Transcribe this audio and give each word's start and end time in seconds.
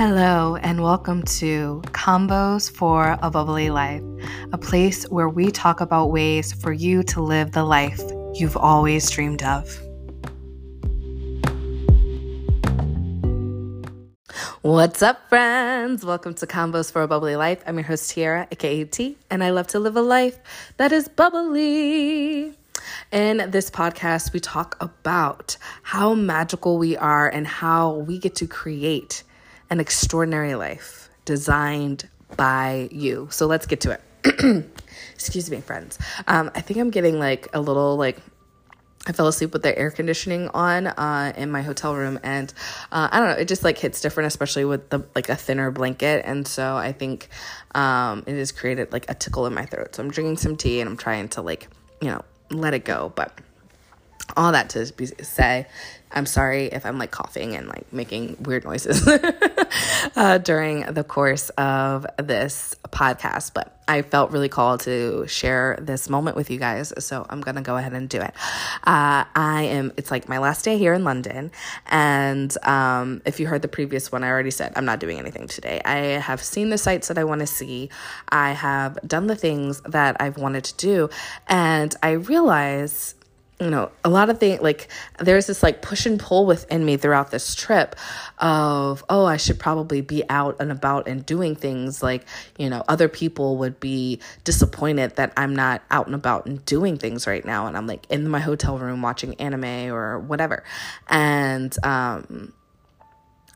Hello, 0.00 0.56
and 0.56 0.82
welcome 0.82 1.22
to 1.24 1.82
Convos 1.88 2.74
for 2.74 3.18
a 3.20 3.30
Bubbly 3.30 3.68
Life, 3.68 4.02
a 4.50 4.56
place 4.56 5.04
where 5.10 5.28
we 5.28 5.50
talk 5.50 5.82
about 5.82 6.06
ways 6.06 6.54
for 6.54 6.72
you 6.72 7.02
to 7.02 7.20
live 7.20 7.52
the 7.52 7.64
life 7.64 8.00
you've 8.32 8.56
always 8.56 9.10
dreamed 9.10 9.42
of. 9.42 9.78
What's 14.62 15.02
up, 15.02 15.28
friends? 15.28 16.02
Welcome 16.02 16.32
to 16.32 16.46
Convos 16.46 16.90
for 16.90 17.02
a 17.02 17.06
Bubbly 17.06 17.36
Life. 17.36 17.62
I'm 17.66 17.76
your 17.76 17.84
host, 17.84 18.10
Tiara, 18.10 18.48
aka 18.50 18.84
T, 18.84 19.18
and 19.28 19.44
I 19.44 19.50
love 19.50 19.66
to 19.66 19.78
live 19.78 19.96
a 19.96 20.00
life 20.00 20.38
that 20.78 20.92
is 20.92 21.08
bubbly. 21.08 22.54
In 23.12 23.50
this 23.50 23.70
podcast, 23.70 24.32
we 24.32 24.40
talk 24.40 24.78
about 24.80 25.58
how 25.82 26.14
magical 26.14 26.78
we 26.78 26.96
are 26.96 27.28
and 27.28 27.46
how 27.46 27.96
we 27.96 28.18
get 28.18 28.34
to 28.36 28.46
create 28.46 29.24
an 29.70 29.80
extraordinary 29.80 30.54
life 30.54 31.08
designed 31.24 32.08
by 32.36 32.88
you. 32.90 33.28
So 33.30 33.46
let's 33.46 33.66
get 33.66 33.80
to 33.82 33.92
it. 33.92 34.66
Excuse 35.14 35.50
me, 35.50 35.60
friends. 35.60 35.98
Um, 36.26 36.50
I 36.54 36.60
think 36.60 36.78
I'm 36.78 36.90
getting 36.90 37.18
like 37.18 37.48
a 37.54 37.60
little 37.60 37.96
like 37.96 38.18
I 39.06 39.12
fell 39.12 39.28
asleep 39.28 39.54
with 39.54 39.62
the 39.62 39.76
air 39.78 39.90
conditioning 39.90 40.48
on 40.48 40.86
uh, 40.86 41.32
in 41.34 41.50
my 41.50 41.62
hotel 41.62 41.94
room, 41.94 42.20
and 42.22 42.52
uh, 42.92 43.08
I 43.10 43.18
don't 43.18 43.30
know, 43.30 43.36
it 43.36 43.48
just 43.48 43.64
like 43.64 43.78
hits 43.78 44.02
different, 44.02 44.26
especially 44.26 44.66
with 44.66 44.90
the 44.90 45.06
like 45.14 45.30
a 45.30 45.36
thinner 45.36 45.70
blanket, 45.70 46.22
and 46.26 46.46
so 46.46 46.76
I 46.76 46.92
think 46.92 47.28
um, 47.74 48.24
it 48.26 48.34
has 48.34 48.52
created 48.52 48.92
like 48.92 49.10
a 49.10 49.14
tickle 49.14 49.46
in 49.46 49.54
my 49.54 49.64
throat. 49.64 49.94
So 49.94 50.02
I'm 50.02 50.10
drinking 50.10 50.36
some 50.36 50.56
tea 50.56 50.80
and 50.80 50.90
I'm 50.90 50.98
trying 50.98 51.28
to 51.30 51.42
like 51.42 51.68
you 52.02 52.08
know 52.08 52.22
let 52.50 52.74
it 52.74 52.84
go, 52.84 53.10
but 53.14 53.38
all 54.36 54.52
that 54.52 54.70
to 54.70 55.24
say 55.24 55.66
I'm 56.12 56.26
sorry 56.26 56.66
if 56.66 56.84
I'm 56.84 56.98
like 56.98 57.10
coughing 57.10 57.54
and 57.54 57.68
like 57.68 57.92
making 57.92 58.36
weird 58.40 58.64
noises 58.64 59.06
uh, 60.16 60.38
during 60.38 60.92
the 60.92 61.04
course 61.04 61.50
of 61.50 62.06
this 62.18 62.74
podcast, 62.90 63.54
but 63.54 63.76
I 63.86 64.02
felt 64.02 64.30
really 64.30 64.48
called 64.48 64.80
to 64.80 65.26
share 65.26 65.76
this 65.80 66.08
moment 66.08 66.36
with 66.36 66.50
you 66.50 66.58
guys. 66.58 66.92
So 66.98 67.26
I'm 67.28 67.40
going 67.40 67.56
to 67.56 67.60
go 67.60 67.76
ahead 67.76 67.92
and 67.92 68.08
do 68.08 68.20
it. 68.20 68.32
Uh, 68.84 69.24
I 69.34 69.68
am, 69.70 69.92
it's 69.96 70.10
like 70.10 70.28
my 70.28 70.38
last 70.38 70.64
day 70.64 70.78
here 70.78 70.94
in 70.94 71.02
London. 71.02 71.50
And 71.86 72.56
um, 72.64 73.20
if 73.24 73.40
you 73.40 73.48
heard 73.48 73.62
the 73.62 73.68
previous 73.68 74.12
one, 74.12 74.22
I 74.22 74.28
already 74.28 74.52
said 74.52 74.72
I'm 74.76 74.84
not 74.84 75.00
doing 75.00 75.18
anything 75.18 75.48
today. 75.48 75.80
I 75.84 75.96
have 76.20 76.42
seen 76.42 76.70
the 76.70 76.78
sites 76.78 77.08
that 77.08 77.18
I 77.18 77.24
want 77.24 77.40
to 77.40 77.46
see, 77.46 77.90
I 78.28 78.52
have 78.52 78.98
done 79.06 79.26
the 79.26 79.36
things 79.36 79.80
that 79.82 80.16
I've 80.20 80.38
wanted 80.38 80.64
to 80.64 80.76
do. 80.76 81.10
And 81.48 81.94
I 82.02 82.12
realize 82.12 83.14
you 83.60 83.68
know, 83.68 83.90
a 84.04 84.08
lot 84.08 84.30
of 84.30 84.38
things 84.38 84.62
like 84.62 84.88
there's 85.18 85.46
this 85.46 85.62
like 85.62 85.82
push 85.82 86.06
and 86.06 86.18
pull 86.18 86.46
within 86.46 86.82
me 86.82 86.96
throughout 86.96 87.30
this 87.30 87.54
trip 87.54 87.94
of, 88.38 89.04
oh, 89.10 89.26
I 89.26 89.36
should 89.36 89.58
probably 89.58 90.00
be 90.00 90.24
out 90.30 90.56
and 90.60 90.72
about 90.72 91.06
and 91.06 91.24
doing 91.26 91.54
things 91.54 92.02
like, 92.02 92.24
you 92.56 92.70
know, 92.70 92.82
other 92.88 93.08
people 93.08 93.58
would 93.58 93.78
be 93.78 94.20
disappointed 94.44 95.16
that 95.16 95.34
I'm 95.36 95.54
not 95.54 95.82
out 95.90 96.06
and 96.06 96.14
about 96.14 96.46
and 96.46 96.64
doing 96.64 96.96
things 96.96 97.26
right 97.26 97.44
now. 97.44 97.66
And 97.66 97.76
I'm 97.76 97.86
like 97.86 98.06
in 98.10 98.28
my 98.28 98.40
hotel 98.40 98.78
room 98.78 99.02
watching 99.02 99.34
anime 99.34 99.92
or 99.92 100.18
whatever. 100.18 100.64
And, 101.08 101.76
um, 101.84 102.54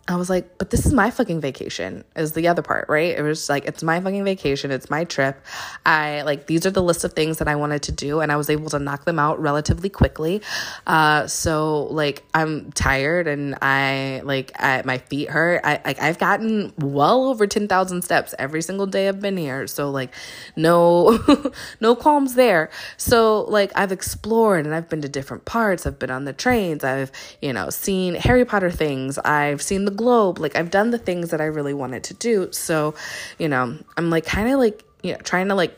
I 0.06 0.16
was 0.16 0.28
like, 0.28 0.58
but 0.58 0.68
this 0.68 0.84
is 0.84 0.92
my 0.92 1.10
fucking 1.10 1.40
vacation, 1.40 2.04
is 2.14 2.32
the 2.32 2.46
other 2.48 2.60
part, 2.60 2.90
right? 2.90 3.16
It 3.16 3.22
was 3.22 3.48
like, 3.48 3.64
it's 3.64 3.82
my 3.82 4.00
fucking 4.00 4.22
vacation. 4.22 4.70
It's 4.70 4.90
my 4.90 5.04
trip. 5.04 5.42
I 5.86 6.20
like, 6.22 6.46
these 6.46 6.66
are 6.66 6.70
the 6.70 6.82
list 6.82 7.04
of 7.04 7.14
things 7.14 7.38
that 7.38 7.48
I 7.48 7.56
wanted 7.56 7.84
to 7.84 7.92
do, 7.92 8.20
and 8.20 8.30
I 8.30 8.36
was 8.36 8.50
able 8.50 8.68
to 8.70 8.78
knock 8.78 9.06
them 9.06 9.18
out 9.18 9.40
relatively 9.40 9.88
quickly. 9.88 10.42
Uh, 10.86 11.26
so, 11.26 11.84
like, 11.84 12.22
I'm 12.34 12.70
tired 12.72 13.26
and 13.26 13.56
I, 13.62 14.20
like, 14.24 14.52
I, 14.58 14.82
my 14.84 14.98
feet 14.98 15.30
hurt. 15.30 15.62
I, 15.64 15.80
like, 15.86 16.02
I've 16.02 16.18
gotten 16.18 16.74
well 16.76 17.24
over 17.24 17.46
10,000 17.46 18.02
steps 18.02 18.34
every 18.38 18.60
single 18.60 18.86
day 18.86 19.08
I've 19.08 19.20
been 19.20 19.38
here. 19.38 19.66
So, 19.66 19.90
like, 19.90 20.10
no, 20.54 21.18
no 21.80 21.96
qualms 21.96 22.34
there. 22.34 22.68
So, 22.98 23.44
like, 23.44 23.72
I've 23.74 23.92
explored 23.92 24.66
and 24.66 24.74
I've 24.74 24.90
been 24.90 25.00
to 25.00 25.08
different 25.08 25.46
parts. 25.46 25.86
I've 25.86 25.98
been 25.98 26.10
on 26.10 26.26
the 26.26 26.34
trains. 26.34 26.84
I've, 26.84 27.10
you 27.40 27.54
know, 27.54 27.70
seen 27.70 28.16
Harry 28.16 28.44
Potter 28.44 28.70
things. 28.70 29.16
I've 29.16 29.62
seen 29.62 29.86
the 29.86 29.93
globe. 29.94 30.38
Like 30.38 30.56
I've 30.56 30.70
done 30.70 30.90
the 30.90 30.98
things 30.98 31.30
that 31.30 31.40
I 31.40 31.46
really 31.46 31.74
wanted 31.74 32.04
to 32.04 32.14
do. 32.14 32.52
So, 32.52 32.94
you 33.38 33.48
know, 33.48 33.78
I'm 33.96 34.10
like 34.10 34.26
kind 34.26 34.50
of 34.50 34.58
like, 34.58 34.84
you 35.02 35.12
know, 35.12 35.18
trying 35.18 35.48
to 35.48 35.54
like 35.54 35.76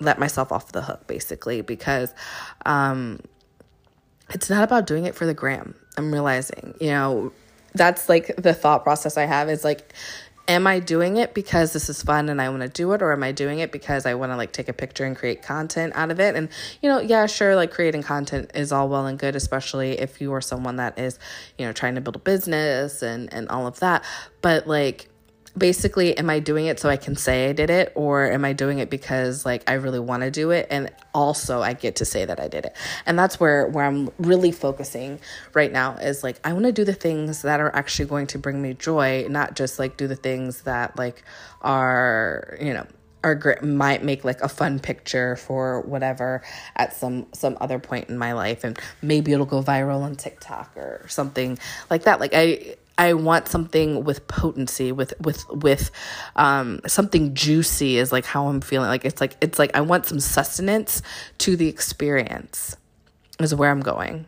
let 0.00 0.18
myself 0.18 0.52
off 0.52 0.72
the 0.72 0.82
hook 0.82 1.06
basically 1.06 1.62
because 1.62 2.14
um 2.66 3.18
it's 4.30 4.50
not 4.50 4.64
about 4.64 4.86
doing 4.86 5.06
it 5.06 5.14
for 5.14 5.26
the 5.26 5.34
gram. 5.34 5.74
I'm 5.96 6.12
realizing, 6.12 6.74
you 6.80 6.88
know, 6.88 7.32
that's 7.74 8.08
like 8.08 8.34
the 8.36 8.54
thought 8.54 8.82
process 8.82 9.16
I 9.16 9.24
have 9.24 9.48
is 9.48 9.64
like 9.64 9.92
am 10.48 10.66
I 10.66 10.78
doing 10.78 11.16
it 11.16 11.34
because 11.34 11.72
this 11.72 11.88
is 11.88 12.02
fun 12.02 12.28
and 12.28 12.40
I 12.40 12.48
want 12.48 12.62
to 12.62 12.68
do 12.68 12.92
it 12.92 13.02
or 13.02 13.12
am 13.12 13.22
I 13.22 13.32
doing 13.32 13.58
it 13.58 13.72
because 13.72 14.06
I 14.06 14.14
want 14.14 14.32
to 14.32 14.36
like 14.36 14.52
take 14.52 14.68
a 14.68 14.72
picture 14.72 15.04
and 15.04 15.16
create 15.16 15.42
content 15.42 15.92
out 15.96 16.10
of 16.10 16.20
it? 16.20 16.34
And 16.34 16.48
you 16.82 16.88
know 16.88 17.00
yeah 17.00 17.26
sure 17.26 17.56
like 17.56 17.70
creating 17.70 18.02
content 18.02 18.50
is 18.54 18.72
all 18.72 18.88
well 18.88 19.06
and 19.06 19.18
good 19.18 19.36
especially 19.36 19.98
if 19.98 20.20
you 20.20 20.32
are 20.32 20.40
someone 20.40 20.76
that 20.76 20.98
is 20.98 21.18
you 21.58 21.66
know 21.66 21.72
trying 21.72 21.94
to 21.96 22.00
build 22.00 22.16
a 22.16 22.20
business 22.20 23.02
and 23.02 23.32
and 23.32 23.48
all 23.48 23.66
of 23.66 23.80
that. 23.80 24.04
But 24.40 24.66
like 24.66 25.08
basically 25.56 26.16
am 26.18 26.28
i 26.28 26.38
doing 26.38 26.66
it 26.66 26.78
so 26.78 26.88
i 26.88 26.96
can 26.96 27.16
say 27.16 27.48
i 27.48 27.52
did 27.52 27.70
it 27.70 27.92
or 27.94 28.30
am 28.30 28.44
i 28.44 28.52
doing 28.52 28.78
it 28.78 28.90
because 28.90 29.46
like 29.46 29.68
i 29.68 29.74
really 29.74 29.98
want 29.98 30.22
to 30.22 30.30
do 30.30 30.50
it? 30.50 30.66
And 30.70 30.90
also 31.14 31.62
i 31.62 31.72
get 31.72 31.96
to 31.96 32.04
say 32.04 32.24
that 32.24 32.40
i 32.40 32.48
did 32.48 32.66
it. 32.66 32.76
And 33.06 33.18
that's 33.18 33.40
where 33.40 33.66
where 33.68 33.84
i'm 33.84 34.10
really 34.18 34.52
focusing 34.52 35.20
right 35.54 35.72
now 35.72 35.94
is 35.96 36.22
like 36.22 36.38
i 36.44 36.52
want 36.52 36.66
to 36.66 36.72
do 36.72 36.84
the 36.84 36.94
things 36.94 37.42
that 37.42 37.60
are 37.60 37.74
actually 37.74 38.06
going 38.06 38.26
to 38.28 38.38
bring 38.38 38.60
me 38.60 38.74
joy 38.74 39.26
not 39.28 39.56
just 39.56 39.78
like 39.78 39.96
do 39.96 40.06
the 40.06 40.16
things 40.16 40.62
that 40.62 40.98
like 40.98 41.22
are 41.62 42.56
you 42.60 42.72
know 42.72 42.86
are 43.26 43.34
great 43.34 43.62
might 43.62 44.04
make 44.04 44.24
like 44.24 44.40
a 44.40 44.48
fun 44.48 44.78
picture 44.78 45.34
for 45.34 45.80
whatever 45.80 46.42
at 46.76 46.94
some 46.94 47.26
some 47.32 47.56
other 47.60 47.78
point 47.78 48.08
in 48.08 48.16
my 48.16 48.32
life. 48.32 48.62
And 48.62 48.78
maybe 49.02 49.32
it'll 49.32 49.46
go 49.46 49.62
viral 49.62 50.02
on 50.02 50.14
TikTok 50.14 50.76
or 50.76 51.04
something 51.08 51.58
like 51.90 52.04
that. 52.04 52.20
Like 52.20 52.32
I 52.34 52.76
I 52.98 53.12
want 53.12 53.46
something 53.46 54.04
with 54.04 54.26
potency, 54.26 54.90
with 54.90 55.12
with 55.20 55.46
with 55.50 55.90
um, 56.34 56.80
something 56.86 57.34
juicy 57.34 57.98
is 57.98 58.10
like 58.10 58.24
how 58.24 58.48
I'm 58.48 58.62
feeling. 58.62 58.88
Like 58.88 59.04
it's 59.04 59.20
like 59.20 59.36
it's 59.42 59.58
like 59.58 59.76
I 59.76 59.82
want 59.82 60.06
some 60.06 60.18
sustenance 60.18 61.02
to 61.38 61.56
the 61.56 61.68
experience 61.68 62.76
is 63.38 63.54
where 63.54 63.70
I'm 63.70 63.80
going. 63.80 64.26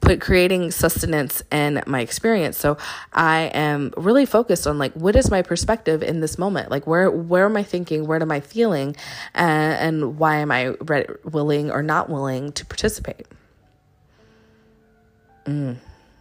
Put 0.00 0.20
creating 0.20 0.72
sustenance 0.72 1.42
in 1.52 1.82
my 1.86 2.00
experience. 2.00 2.58
So 2.58 2.76
I 3.12 3.42
am 3.54 3.94
really 3.96 4.26
focused 4.26 4.66
on 4.66 4.76
like 4.76 4.92
what 4.94 5.14
is 5.14 5.30
my 5.30 5.42
perspective 5.42 6.02
in 6.02 6.18
this 6.18 6.36
moment? 6.36 6.72
Like 6.72 6.88
where 6.88 7.08
where 7.08 7.44
am 7.44 7.56
I 7.56 7.62
thinking? 7.62 8.08
Where 8.08 8.20
am 8.20 8.32
I 8.32 8.40
feeling? 8.40 8.96
And, 9.34 10.02
and 10.02 10.18
why 10.18 10.38
am 10.38 10.50
I 10.50 10.74
re- 10.80 11.06
willing 11.22 11.70
or 11.70 11.82
not 11.82 12.10
willing 12.10 12.50
to 12.52 12.66
participate? 12.66 13.26
Mm 15.46 15.76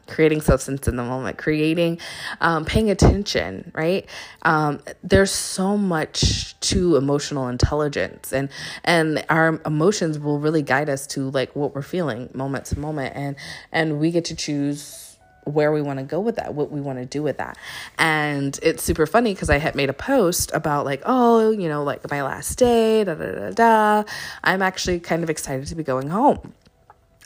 creating 0.08 0.42
substance 0.42 0.88
in 0.88 0.96
the 0.96 1.04
moment, 1.04 1.38
creating, 1.38 2.00
um, 2.42 2.66
paying 2.66 2.90
attention, 2.90 3.72
right? 3.74 4.06
Um, 4.44 4.82
there's 5.04 5.32
so 5.32 5.78
much 5.78 6.60
to 6.62 6.96
emotional 6.96 7.48
intelligence, 7.48 8.34
and 8.34 8.50
and 8.84 9.24
our 9.30 9.62
emotions 9.66 10.20
will 10.20 10.40
really 10.40 10.62
guide 10.62 10.90
us 10.90 11.08
to 11.08 11.30
like 11.30 11.56
what 11.56 11.74
we're 11.76 11.82
feeling 11.82 12.30
moment 12.34 12.66
to 12.66 12.80
moment, 12.80 13.16
and 13.16 13.36
and 13.72 14.00
we 14.00 14.12
get 14.12 14.26
to 14.26 14.36
choose 14.36 15.18
where 15.46 15.72
we 15.72 15.82
want 15.82 16.00
to 16.00 16.06
go 16.06 16.20
with 16.20 16.38
that, 16.38 16.54
what 16.54 16.72
we 16.72 16.80
want 16.80 17.00
to 17.00 17.06
do 17.06 17.22
with 17.22 17.38
that. 17.38 17.58
And 18.00 18.58
it's 18.64 18.82
super 18.82 19.06
funny 19.06 19.34
because 19.34 19.50
I 19.50 19.58
had 19.58 19.76
made 19.76 19.90
a 19.90 19.94
post 19.94 20.52
about 20.54 20.86
like, 20.86 21.02
oh, 21.06 21.52
you 21.52 21.68
know, 21.68 21.84
like 21.84 22.10
my 22.10 22.24
last 22.24 22.58
day, 22.58 23.04
da 23.04 23.16
da 23.16 23.32
da 23.32 23.50
da. 23.52 24.04
I'm 24.44 24.62
actually 24.62 25.00
kind 25.02 25.24
of 25.24 25.30
excited 25.30 25.68
to 25.68 25.76
be 25.76 25.84
going 25.84 26.10
home 26.10 26.54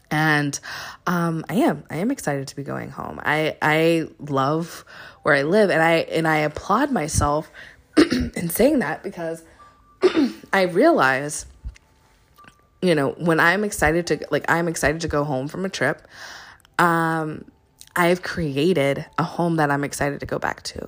and 0.09 0.59
um, 1.06 1.45
I 1.50 1.56
am 1.56 1.84
I 1.90 1.97
am 1.97 2.11
excited 2.11 2.47
to 2.47 2.55
be 2.55 2.64
going 2.64 2.90
home. 2.90 3.20
I 3.23 3.58
I 3.61 4.08
love 4.20 4.85
where 5.23 5.35
I 5.35 5.43
live, 5.43 5.70
and 5.70 5.81
I 5.81 5.96
and 5.97 6.28
I 6.28 6.37
applaud 6.37 6.91
myself 6.91 7.49
in 7.97 8.49
saying 8.49 8.79
that 8.79 9.03
because 9.03 9.43
I 10.53 10.64
realize, 10.64 11.46
you 12.81 12.96
know, 12.96 13.11
when 13.11 13.40
I'm 13.40 13.64
excited 13.64 14.08
to 14.08 14.26
like 14.31 14.46
I'm 14.49 14.67
excited 14.67 15.02
to 15.02 15.08
go 15.08 15.23
home 15.23 15.47
from 15.47 15.66
a 15.66 15.70
trip, 15.70 16.08
um, 16.79 17.46
I've 17.96 18.22
created 18.22 19.05
a 19.17 19.23
home 19.23 19.58
that 19.58 19.72
I'm 19.72 19.84
excited 19.84 20.20
to 20.20 20.26
go 20.26 20.40
back 20.40 20.64
to. 20.64 20.87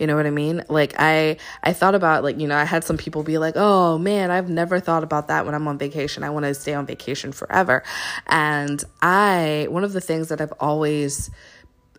You 0.00 0.06
know 0.06 0.16
what 0.16 0.26
I 0.26 0.30
mean? 0.30 0.64
Like 0.68 0.94
I 0.98 1.36
I 1.62 1.74
thought 1.74 1.94
about 1.94 2.24
like, 2.24 2.40
you 2.40 2.48
know, 2.48 2.56
I 2.56 2.64
had 2.64 2.84
some 2.84 2.96
people 2.96 3.22
be 3.22 3.36
like, 3.36 3.54
"Oh, 3.56 3.98
man, 3.98 4.30
I've 4.30 4.48
never 4.48 4.80
thought 4.80 5.04
about 5.04 5.28
that 5.28 5.44
when 5.44 5.54
I'm 5.54 5.68
on 5.68 5.76
vacation. 5.76 6.24
I 6.24 6.30
want 6.30 6.46
to 6.46 6.54
stay 6.54 6.72
on 6.72 6.86
vacation 6.86 7.32
forever." 7.32 7.84
And 8.26 8.82
I 9.02 9.66
one 9.68 9.84
of 9.84 9.92
the 9.92 10.00
things 10.00 10.28
that 10.28 10.40
I've 10.40 10.54
always 10.58 11.30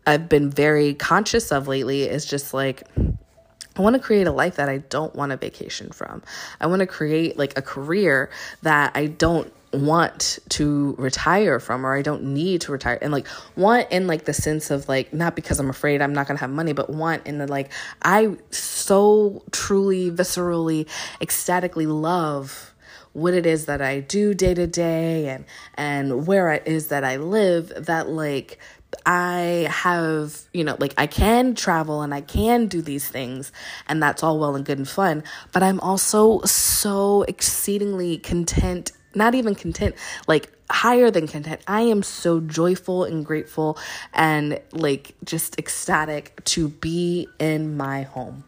I've 0.07 0.27
been 0.27 0.49
very 0.49 0.95
conscious 0.95 1.51
of 1.51 1.67
lately 1.67 2.03
is 2.03 2.25
just 2.25 2.55
like 2.55 2.87
I 2.97 3.81
want 3.81 3.95
to 3.95 4.01
create 4.01 4.25
a 4.25 4.31
life 4.31 4.55
that 4.55 4.67
I 4.67 4.79
don't 4.79 5.15
want 5.15 5.31
a 5.31 5.37
vacation 5.37 5.91
from. 5.91 6.23
I 6.59 6.65
want 6.65 6.79
to 6.79 6.87
create 6.87 7.37
like 7.37 7.55
a 7.55 7.61
career 7.61 8.31
that 8.63 8.93
I 8.95 9.05
don't 9.05 9.53
want 9.73 10.39
to 10.49 10.95
retire 10.97 11.59
from 11.59 11.85
or 11.85 11.95
I 11.95 12.01
don't 12.01 12.23
need 12.23 12.61
to 12.61 12.71
retire 12.71 12.97
and 13.01 13.11
like 13.11 13.27
want 13.55 13.89
in 13.89 14.05
like 14.05 14.25
the 14.25 14.33
sense 14.33 14.69
of 14.69 14.89
like 14.89 15.13
not 15.13 15.35
because 15.35 15.59
I'm 15.59 15.69
afraid 15.69 16.01
I'm 16.01 16.13
not 16.13 16.27
going 16.27 16.37
to 16.37 16.41
have 16.41 16.49
money 16.49 16.73
but 16.73 16.89
want 16.89 17.25
in 17.25 17.37
the 17.37 17.47
like 17.47 17.71
I 18.01 18.35
so 18.49 19.43
truly 19.51 20.11
viscerally 20.11 20.89
ecstatically 21.21 21.85
love 21.85 22.73
what 23.13 23.33
it 23.33 23.45
is 23.45 23.65
that 23.65 23.81
I 23.81 24.01
do 24.01 24.33
day 24.33 24.53
to 24.53 24.67
day 24.67 25.29
and 25.29 25.45
and 25.75 26.27
where 26.27 26.49
it 26.51 26.63
is 26.65 26.87
that 26.87 27.03
I 27.03 27.17
live 27.17 27.71
that 27.85 28.09
like 28.09 28.59
I 29.05 29.67
have, 29.69 30.37
you 30.53 30.65
know, 30.65 30.75
like 30.79 30.93
I 30.97 31.07
can 31.07 31.55
travel 31.55 32.01
and 32.01 32.13
I 32.13 32.19
can 32.19 32.67
do 32.67 32.81
these 32.81 33.07
things, 33.07 33.53
and 33.87 34.03
that's 34.03 34.21
all 34.21 34.37
well 34.37 34.53
and 34.53 34.65
good 34.65 34.77
and 34.77 34.87
fun. 34.87 35.23
But 35.53 35.63
I'm 35.63 35.79
also 35.79 36.41
so 36.41 37.23
exceedingly 37.23 38.17
content 38.17 38.91
not 39.15 39.35
even 39.35 39.55
content, 39.55 39.95
like 40.27 40.51
higher 40.69 41.11
than 41.11 41.27
content. 41.27 41.61
I 41.67 41.81
am 41.81 42.03
so 42.03 42.39
joyful 42.39 43.03
and 43.03 43.25
grateful 43.25 43.77
and 44.13 44.59
like 44.71 45.15
just 45.23 45.57
ecstatic 45.59 46.43
to 46.45 46.69
be 46.69 47.27
in 47.39 47.77
my 47.77 48.03
home, 48.03 48.43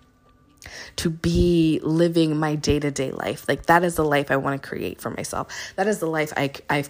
to 0.97 1.09
be 1.09 1.79
living 1.83 2.37
my 2.37 2.55
day 2.55 2.79
to 2.79 2.91
day 2.91 3.11
life. 3.11 3.47
Like 3.47 3.65
that 3.65 3.83
is 3.83 3.95
the 3.95 4.05
life 4.05 4.31
I 4.31 4.37
want 4.37 4.61
to 4.61 4.67
create 4.67 5.01
for 5.01 5.09
myself. 5.09 5.47
That 5.75 5.87
is 5.87 5.99
the 5.99 6.07
life 6.07 6.33
I, 6.37 6.51
I've 6.69 6.89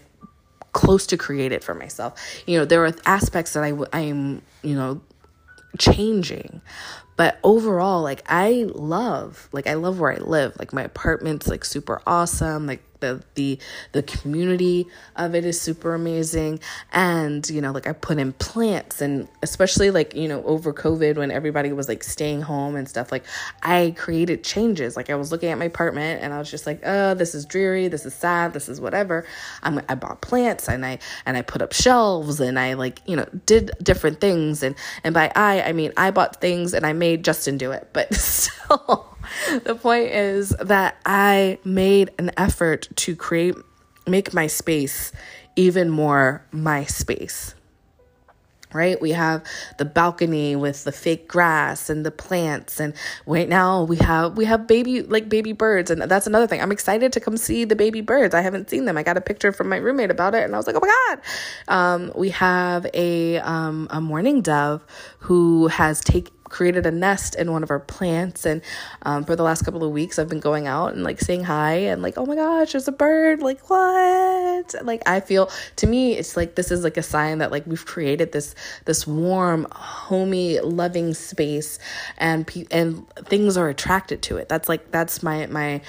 close 0.71 1.05
to 1.07 1.17
created 1.17 1.63
for 1.63 1.73
myself. 1.73 2.19
You 2.47 2.59
know, 2.59 2.65
there 2.65 2.85
are 2.85 2.93
aspects 3.05 3.53
that 3.53 3.63
I, 3.63 3.73
I'm, 3.91 4.41
you 4.61 4.75
know, 4.75 5.01
changing 5.79 6.61
but 7.15 7.39
overall 7.43 8.01
like 8.01 8.21
i 8.27 8.65
love 8.75 9.49
like 9.51 9.67
i 9.67 9.73
love 9.73 9.99
where 9.99 10.11
i 10.11 10.17
live 10.17 10.55
like 10.59 10.73
my 10.73 10.83
apartment's 10.83 11.47
like 11.47 11.65
super 11.65 12.01
awesome 12.05 12.67
like 12.67 12.83
the 13.03 13.23
the 13.35 13.59
the 13.91 14.01
community 14.01 14.87
of 15.17 15.35
it 15.35 15.45
is 15.45 15.59
super 15.59 15.93
amazing. 15.93 16.59
And 16.93 17.47
you 17.49 17.61
know 17.61 17.71
like 17.71 17.85
i 17.85 17.91
put 17.93 18.17
in 18.17 18.31
plants 18.33 19.01
and 19.01 19.27
especially 19.41 19.91
like 19.91 20.15
you 20.15 20.27
know 20.27 20.41
over 20.43 20.73
covid 20.73 21.17
when 21.17 21.31
everybody 21.31 21.73
was 21.73 21.87
like 21.87 22.03
staying 22.03 22.41
home 22.41 22.75
and 22.75 22.87
stuff 22.87 23.11
like 23.11 23.25
i 23.61 23.93
created 23.97 24.43
changes. 24.43 24.95
Like 24.95 25.09
i 25.09 25.15
was 25.15 25.31
looking 25.31 25.49
at 25.49 25.57
my 25.57 25.65
apartment 25.65 26.23
and 26.23 26.33
i 26.33 26.39
was 26.39 26.49
just 26.49 26.65
like 26.65 26.79
oh 26.85 27.13
this 27.13 27.35
is 27.35 27.45
dreary. 27.45 27.87
This 27.89 28.05
is 28.05 28.13
sad. 28.13 28.53
This 28.53 28.69
is 28.69 28.79
whatever. 28.79 29.25
I'm, 29.61 29.81
i 29.89 29.95
bought 29.95 30.21
plants 30.21 30.69
and 30.69 30.85
i 30.85 30.99
and 31.25 31.35
i 31.35 31.41
put 31.41 31.61
up 31.61 31.73
shelves 31.73 32.39
and 32.39 32.57
i 32.57 32.73
like 32.73 33.01
you 33.05 33.15
know 33.15 33.27
did 33.45 33.71
different 33.83 34.21
things. 34.21 34.63
And 34.63 34.75
and 35.03 35.13
by 35.13 35.31
i 35.35 35.61
i 35.61 35.73
mean 35.73 35.91
i 35.97 36.09
bought 36.11 36.39
things 36.39 36.73
and 36.73 36.85
i 36.85 36.93
made 36.93 37.25
justin 37.25 37.57
do 37.57 37.71
it. 37.71 37.89
But 37.91 38.13
still 38.33 39.12
the 39.63 39.75
point 39.75 40.09
is 40.09 40.49
that 40.49 40.97
I 41.05 41.59
made 41.63 42.11
an 42.17 42.31
effort 42.37 42.87
to 42.95 43.15
create, 43.15 43.55
make 44.07 44.33
my 44.33 44.47
space 44.47 45.11
even 45.55 45.89
more 45.89 46.45
my 46.51 46.85
space 46.85 47.55
right? 48.73 48.99
We 48.99 49.11
have 49.11 49.43
the 49.77 49.85
balcony 49.85 50.55
with 50.55 50.83
the 50.83 50.91
fake 50.91 51.27
grass 51.27 51.89
and 51.89 52.05
the 52.05 52.11
plants 52.11 52.79
and 52.79 52.93
right 53.25 53.47
now 53.47 53.83
we 53.83 53.97
have 53.97 54.35
we 54.35 54.45
have 54.45 54.67
baby 54.67 55.01
like 55.01 55.29
baby 55.29 55.53
birds 55.53 55.91
and 55.91 56.01
that's 56.03 56.27
another 56.27 56.47
thing. 56.47 56.61
I'm 56.61 56.71
excited 56.71 57.13
to 57.13 57.19
come 57.19 57.37
see 57.37 57.65
the 57.65 57.75
baby 57.75 58.01
birds. 58.01 58.33
I 58.33 58.41
haven't 58.41 58.69
seen 58.69 58.85
them. 58.85 58.97
I 58.97 59.03
got 59.03 59.17
a 59.17 59.21
picture 59.21 59.51
from 59.51 59.69
my 59.69 59.77
roommate 59.77 60.11
about 60.11 60.35
it 60.35 60.43
and 60.43 60.53
i 60.53 60.57
was 60.57 60.67
like 60.67 60.75
oh 60.75 60.79
my 60.81 60.87
god. 60.87 61.21
Um, 61.67 62.11
we 62.15 62.29
have 62.31 62.85
a 62.93 63.37
um, 63.39 63.87
a 63.89 64.01
mourning 64.01 64.41
dove 64.41 64.83
who 65.19 65.67
has 65.67 66.01
taken 66.01 66.33
created 66.53 66.85
a 66.85 66.91
nest 66.91 67.33
in 67.33 67.51
one 67.51 67.63
of 67.63 67.71
our 67.71 67.79
plants. 67.79 68.45
And 68.45 68.61
um, 69.01 69.25
for 69.25 69.35
the 69.35 69.41
last 69.41 69.65
couple 69.65 69.83
of 69.83 69.91
weeks, 69.91 70.19
I've 70.19 70.29
been 70.29 70.39
going 70.39 70.67
out 70.67 70.93
and 70.93 71.03
like 71.03 71.19
saying 71.19 71.43
hi 71.43 71.73
and 71.73 72.03
like, 72.03 72.13
oh 72.15 72.27
my 72.27 72.35
gosh, 72.35 72.73
there's 72.73 72.87
a 72.87 72.91
bird. 72.91 73.41
Like, 73.41 73.69
what? 73.71 74.75
Like, 74.83 75.01
I 75.07 75.19
feel 75.19 75.49
to 75.77 75.87
me, 75.87 76.13
it's 76.13 76.37
like 76.37 76.53
this 76.53 76.71
is 76.71 76.83
like 76.83 76.95
a 76.95 77.01
sign 77.01 77.39
that 77.39 77.51
like 77.51 77.65
we've 77.65 77.85
created 77.85 78.31
this 78.31 78.53
this 78.85 79.07
warm, 79.07 79.65
homey, 79.71 80.59
loving 80.59 81.15
space, 81.15 81.79
and 82.17 82.45
pe- 82.45 82.67
and 82.69 83.09
things 83.25 83.57
are 83.57 83.67
attracted 83.67 84.21
to 84.21 84.37
it. 84.37 84.47
That's 84.47 84.69
like 84.69 84.91
that's 84.91 85.23
my 85.23 85.47
my 85.47 85.81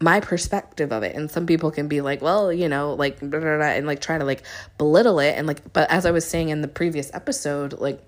my 0.00 0.20
perspective 0.20 0.92
of 0.92 1.02
it. 1.02 1.16
And 1.16 1.30
some 1.30 1.46
people 1.46 1.72
can 1.72 1.88
be 1.88 2.00
like, 2.00 2.22
well, 2.22 2.52
you 2.52 2.68
know, 2.68 2.94
like 2.94 3.20
and 3.20 3.86
like 3.86 4.00
try 4.00 4.18
to 4.18 4.24
like 4.24 4.44
belittle 4.78 5.18
it 5.18 5.32
and 5.36 5.48
like. 5.48 5.72
But 5.72 5.90
as 5.90 6.06
I 6.06 6.12
was 6.12 6.24
saying 6.24 6.50
in 6.50 6.62
the 6.62 6.68
previous 6.68 7.12
episode, 7.12 7.80
like 7.80 8.00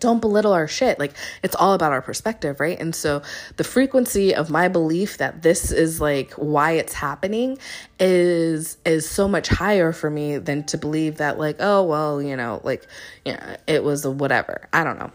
don't 0.00 0.20
belittle 0.20 0.52
our 0.52 0.68
shit. 0.68 0.98
Like 0.98 1.12
it's 1.42 1.54
all 1.54 1.74
about 1.74 1.92
our 1.92 2.02
perspective, 2.02 2.60
right? 2.60 2.78
And 2.78 2.94
so 2.94 3.22
the 3.56 3.64
frequency 3.64 4.34
of 4.34 4.50
my 4.50 4.68
belief 4.68 5.18
that 5.18 5.42
this 5.42 5.72
is 5.72 6.00
like 6.00 6.32
why 6.32 6.72
it's 6.72 6.94
happening 6.94 7.58
is 7.98 8.76
is 8.84 9.08
so 9.08 9.28
much 9.28 9.48
higher 9.48 9.92
for 9.92 10.10
me 10.10 10.38
than 10.38 10.64
to 10.64 10.78
believe 10.78 11.18
that 11.18 11.38
like, 11.38 11.56
oh 11.60 11.82
well, 11.84 12.22
you 12.22 12.36
know, 12.36 12.60
like 12.64 12.86
yeah, 13.24 13.56
it 13.66 13.84
was 13.84 14.04
a 14.04 14.10
whatever. 14.10 14.68
I 14.72 14.84
don't 14.84 14.98
know 14.98 15.10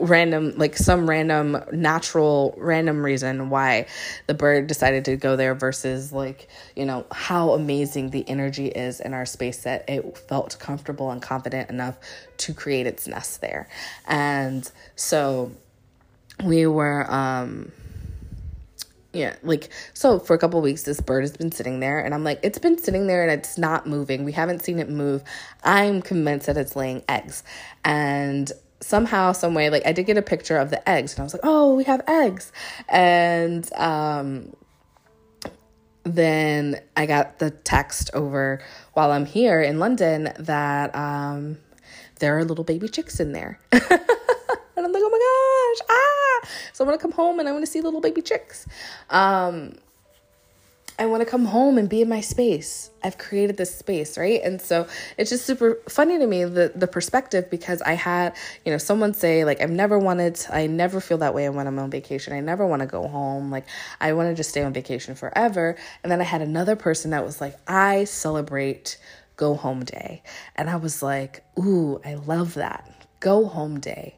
random 0.00 0.52
like 0.56 0.76
some 0.76 1.08
random 1.08 1.56
natural 1.72 2.54
random 2.58 3.04
reason 3.04 3.50
why 3.50 3.86
the 4.26 4.34
bird 4.34 4.66
decided 4.66 5.04
to 5.04 5.16
go 5.16 5.36
there 5.36 5.54
versus 5.54 6.12
like 6.12 6.48
you 6.74 6.84
know 6.84 7.06
how 7.10 7.50
amazing 7.50 8.10
the 8.10 8.28
energy 8.28 8.66
is 8.66 9.00
in 9.00 9.14
our 9.14 9.26
space 9.26 9.64
that 9.64 9.88
it 9.88 10.16
felt 10.16 10.58
comfortable 10.58 11.10
and 11.10 11.22
confident 11.22 11.70
enough 11.70 11.98
to 12.38 12.52
create 12.52 12.86
its 12.86 13.06
nest 13.06 13.40
there. 13.40 13.68
And 14.06 14.70
so 14.94 15.52
we 16.44 16.66
were 16.66 17.10
um 17.10 17.72
yeah 19.12 19.34
like 19.42 19.70
so 19.94 20.18
for 20.18 20.34
a 20.34 20.38
couple 20.38 20.60
weeks 20.60 20.82
this 20.82 21.00
bird 21.00 21.22
has 21.22 21.34
been 21.34 21.50
sitting 21.50 21.80
there 21.80 21.98
and 21.98 22.12
i'm 22.14 22.22
like 22.22 22.38
it's 22.42 22.58
been 22.58 22.76
sitting 22.76 23.06
there 23.06 23.22
and 23.22 23.30
it's 23.30 23.56
not 23.56 23.86
moving. 23.86 24.24
We 24.24 24.32
haven't 24.32 24.60
seen 24.60 24.78
it 24.78 24.88
move. 24.88 25.24
I'm 25.64 26.02
convinced 26.02 26.46
that 26.46 26.56
it's 26.56 26.76
laying 26.76 27.02
eggs. 27.08 27.42
And 27.84 28.52
somehow, 28.80 29.32
some 29.32 29.54
way, 29.54 29.70
like 29.70 29.86
I 29.86 29.92
did 29.92 30.04
get 30.04 30.18
a 30.18 30.22
picture 30.22 30.58
of 30.58 30.70
the 30.70 30.86
eggs, 30.88 31.14
and 31.14 31.20
I 31.20 31.24
was 31.24 31.34
like, 31.34 31.42
"Oh, 31.44 31.74
we 31.74 31.84
have 31.84 32.02
eggs," 32.06 32.52
and 32.88 33.70
um, 33.74 34.54
then 36.06 36.80
I 36.96 37.06
got 37.06 37.40
the 37.40 37.50
text 37.50 38.10
over 38.14 38.62
while 38.92 39.10
I'm 39.10 39.26
here 39.26 39.60
in 39.60 39.80
London 39.80 40.32
that 40.38 40.94
um, 40.94 41.58
there 42.20 42.38
are 42.38 42.44
little 42.44 42.64
baby 42.64 42.88
chicks 42.88 43.18
in 43.18 43.32
there. 43.32 43.58
and 43.72 43.82
I'm 43.82 44.92
like, 44.92 45.02
oh 45.04 45.74
my 45.78 45.80
gosh, 45.80 45.88
ah! 45.90 46.48
So 46.72 46.84
I 46.84 46.88
want 46.88 47.00
to 47.00 47.02
come 47.02 47.12
home 47.12 47.40
and 47.40 47.48
I 47.48 47.52
want 47.52 47.64
to 47.64 47.70
see 47.70 47.80
little 47.80 48.00
baby 48.00 48.22
chicks. 48.22 48.66
Um, 49.10 49.78
I 50.98 51.06
want 51.06 51.22
to 51.22 51.26
come 51.28 51.44
home 51.44 51.76
and 51.76 51.88
be 51.88 52.00
in 52.00 52.08
my 52.08 52.22
space. 52.22 52.90
I've 53.04 53.18
created 53.18 53.58
this 53.58 53.74
space, 53.74 54.16
right? 54.16 54.40
And 54.42 54.60
so 54.60 54.88
it's 55.18 55.28
just 55.28 55.44
super 55.44 55.78
funny 55.88 56.18
to 56.18 56.26
me 56.26 56.44
the 56.44 56.72
the 56.74 56.86
perspective 56.86 57.50
because 57.50 57.82
I 57.82 57.92
had, 57.92 58.34
you 58.64 58.72
know, 58.72 58.78
someone 58.78 59.12
say 59.12 59.44
like 59.44 59.60
I've 59.60 59.70
never 59.70 59.98
wanted 59.98 60.36
to, 60.36 60.56
I 60.56 60.66
never 60.66 61.00
feel 61.00 61.18
that 61.18 61.34
way 61.34 61.48
when 61.50 61.66
I'm 61.66 61.78
on 61.78 61.90
vacation. 61.90 62.32
I 62.32 62.40
never 62.40 62.66
want 62.66 62.80
to 62.80 62.86
go 62.86 63.06
home. 63.08 63.50
Like 63.50 63.66
I 64.00 64.14
want 64.14 64.30
to 64.30 64.34
just 64.34 64.50
stay 64.50 64.62
on 64.62 64.72
vacation 64.72 65.14
forever. 65.14 65.76
And 66.02 66.10
then 66.10 66.20
I 66.20 66.24
had 66.24 66.40
another 66.40 66.76
person 66.76 67.10
that 67.10 67.24
was 67.24 67.40
like 67.40 67.56
I 67.68 68.04
celebrate 68.04 68.98
go 69.36 69.54
home 69.54 69.84
day. 69.84 70.22
And 70.56 70.70
I 70.70 70.76
was 70.76 71.02
like, 71.02 71.44
"Ooh, 71.58 72.00
I 72.04 72.14
love 72.14 72.54
that. 72.54 72.90
Go 73.20 73.44
home 73.46 73.80
day." 73.80 74.16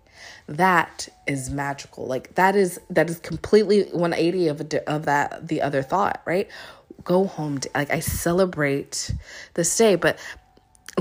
That 0.48 1.08
is 1.26 1.50
magical. 1.50 2.06
Like 2.06 2.34
that 2.34 2.56
is 2.56 2.80
that 2.90 3.08
is 3.08 3.18
completely 3.20 3.84
180 3.84 4.48
of 4.48 4.60
of 4.86 5.04
that 5.04 5.46
the 5.46 5.62
other 5.62 5.82
thought 5.82 6.22
right? 6.24 6.48
Go 7.04 7.26
home 7.26 7.60
like 7.74 7.90
i 7.90 8.00
celebrate 8.00 9.14
this 9.54 9.74
day 9.76 9.94
but 9.94 10.18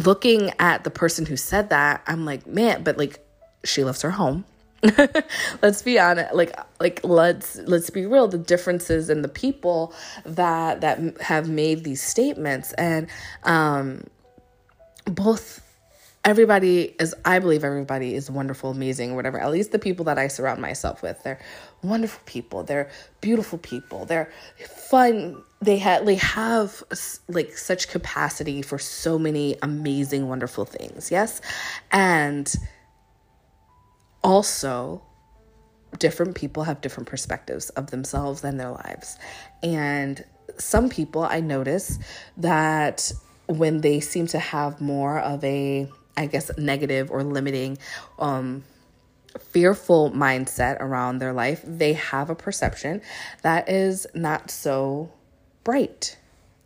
looking 0.05 0.51
at 0.59 0.83
the 0.83 0.89
person 0.91 1.25
who 1.25 1.35
said 1.35 1.69
that 1.71 2.01
i'm 2.07 2.23
like 2.23 2.45
man 2.45 2.83
but 2.83 2.97
like 2.97 3.19
she 3.63 3.83
loves 3.83 4.01
her 4.01 4.11
home. 4.11 4.45
Let's 5.61 5.81
be 5.81 5.97
honest 5.99 6.35
like 6.35 6.57
like 6.79 7.01
let's 7.03 7.55
let's 7.55 7.89
be 7.89 8.05
real 8.05 8.27
the 8.27 8.37
differences 8.37 9.09
in 9.09 9.23
the 9.23 9.27
people 9.27 9.93
that 10.23 10.81
that 10.81 11.19
have 11.21 11.49
made 11.49 11.83
these 11.83 12.01
statements. 12.01 12.73
And 12.73 13.07
um 13.43 14.03
both 15.05 15.66
everybody 16.27 16.93
is 16.99 17.15
i 17.23 17.39
believe 17.39 17.63
everybody 17.63 18.13
is 18.13 18.29
wonderful 18.29 18.69
amazing 18.69 19.15
whatever. 19.15 19.39
At 19.39 19.49
least 19.49 19.71
the 19.71 19.79
people 19.79 20.03
that 20.05 20.17
i 20.19 20.27
surround 20.27 20.61
myself 20.61 21.01
with 21.01 21.23
they're 21.23 21.39
wonderful 21.81 22.21
people. 22.25 22.63
They're 22.63 22.89
beautiful 23.21 23.57
people. 23.59 24.05
They're 24.05 24.29
fun. 24.67 25.41
They 25.61 25.77
have 25.77 26.05
they 26.05 26.15
have 26.15 26.83
like 27.29 27.57
such 27.57 27.87
capacity 27.87 28.61
for 28.61 28.77
so 28.77 29.17
many 29.17 29.55
amazing 29.61 30.27
wonderful 30.27 30.65
things 30.65 31.09
yes? 31.11 31.39
And 31.91 32.53
also 34.21 35.01
different 35.97 36.35
people 36.35 36.63
have 36.63 36.81
different 36.81 37.07
perspectives 37.07 37.69
of 37.71 37.89
themselves 37.91 38.43
and 38.43 38.59
their 38.59 38.71
lives. 38.71 39.17
And 39.63 40.25
some 40.57 40.89
people 40.89 41.23
i 41.23 41.39
notice 41.39 41.99
that 42.35 43.11
when 43.45 43.79
they 43.79 43.99
seem 44.01 44.27
to 44.27 44.39
have 44.39 44.81
more 44.81 45.19
of 45.19 45.41
a 45.43 45.87
I 46.17 46.25
guess, 46.25 46.51
negative 46.57 47.11
or 47.11 47.23
limiting, 47.23 47.77
um, 48.19 48.63
fearful 49.39 50.11
mindset 50.11 50.79
around 50.79 51.19
their 51.19 51.33
life, 51.33 51.61
they 51.63 51.93
have 51.93 52.29
a 52.29 52.35
perception 52.35 53.01
that 53.43 53.69
is 53.69 54.07
not 54.13 54.49
so 54.49 55.11
bright, 55.63 56.17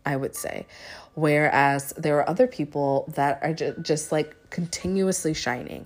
I 0.05 0.15
would 0.15 0.36
say. 0.36 0.65
Whereas 1.13 1.91
there 1.98 2.17
are 2.20 2.29
other 2.29 2.48
people 2.48 3.12
that 3.15 3.39
are 3.41 3.53
ju- 3.53 3.75
just 3.81 4.12
like 4.12 4.34
continuously 4.50 5.34
shining. 5.34 5.86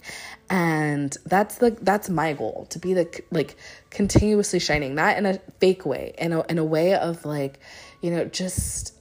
And 0.50 1.16
that's 1.26 1.58
the 1.58 1.72
that's 1.82 2.10
my 2.10 2.34
goal 2.34 2.68
to 2.70 2.78
be 2.78 2.94
the 2.94 3.24
like 3.32 3.58
continuously 3.90 4.60
shining, 4.60 4.94
not 4.94 5.18
in 5.18 5.26
a 5.26 5.40
fake 5.60 5.86
way, 5.86 6.14
in 6.20 6.34
a 6.34 6.44
in 6.44 6.60
a 6.60 6.64
way 6.64 6.94
of 6.94 7.26
like, 7.26 7.60
you 8.02 8.12
know, 8.12 8.26
just 8.26 8.94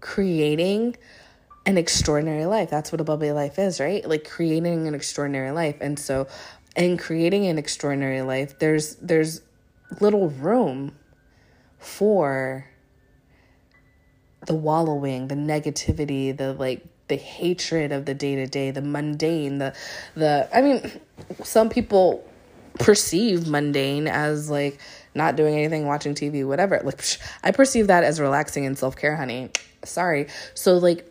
creating 0.00 0.96
an 1.68 1.76
extraordinary 1.76 2.46
life. 2.46 2.70
That's 2.70 2.90
what 2.90 3.00
a 3.02 3.04
bubbly 3.04 3.30
life 3.30 3.58
is, 3.58 3.78
right? 3.78 4.02
Like 4.08 4.26
creating 4.26 4.88
an 4.88 4.94
extraordinary 4.94 5.50
life. 5.50 5.76
And 5.82 5.98
so 5.98 6.26
in 6.74 6.96
creating 6.96 7.46
an 7.46 7.58
extraordinary 7.58 8.22
life, 8.22 8.58
there's 8.58 8.94
there's 8.96 9.42
little 10.00 10.30
room 10.30 10.96
for 11.78 12.66
the 14.46 14.54
wallowing, 14.54 15.28
the 15.28 15.34
negativity, 15.34 16.34
the 16.34 16.54
like 16.54 16.86
the 17.08 17.16
hatred 17.16 17.92
of 17.92 18.06
the 18.06 18.14
day 18.14 18.36
to 18.36 18.46
day, 18.46 18.70
the 18.70 18.80
mundane, 18.80 19.58
the 19.58 19.74
the 20.14 20.48
I 20.54 20.62
mean, 20.62 20.90
some 21.44 21.68
people 21.68 22.26
perceive 22.78 23.46
mundane 23.46 24.08
as 24.08 24.48
like 24.48 24.80
not 25.14 25.36
doing 25.36 25.54
anything, 25.54 25.84
watching 25.84 26.14
TV, 26.14 26.46
whatever. 26.46 26.80
Like 26.82 27.04
I 27.44 27.50
perceive 27.50 27.88
that 27.88 28.04
as 28.04 28.18
relaxing 28.20 28.64
and 28.64 28.78
self-care, 28.78 29.16
honey. 29.16 29.50
Sorry. 29.84 30.28
So 30.54 30.78
like 30.78 31.04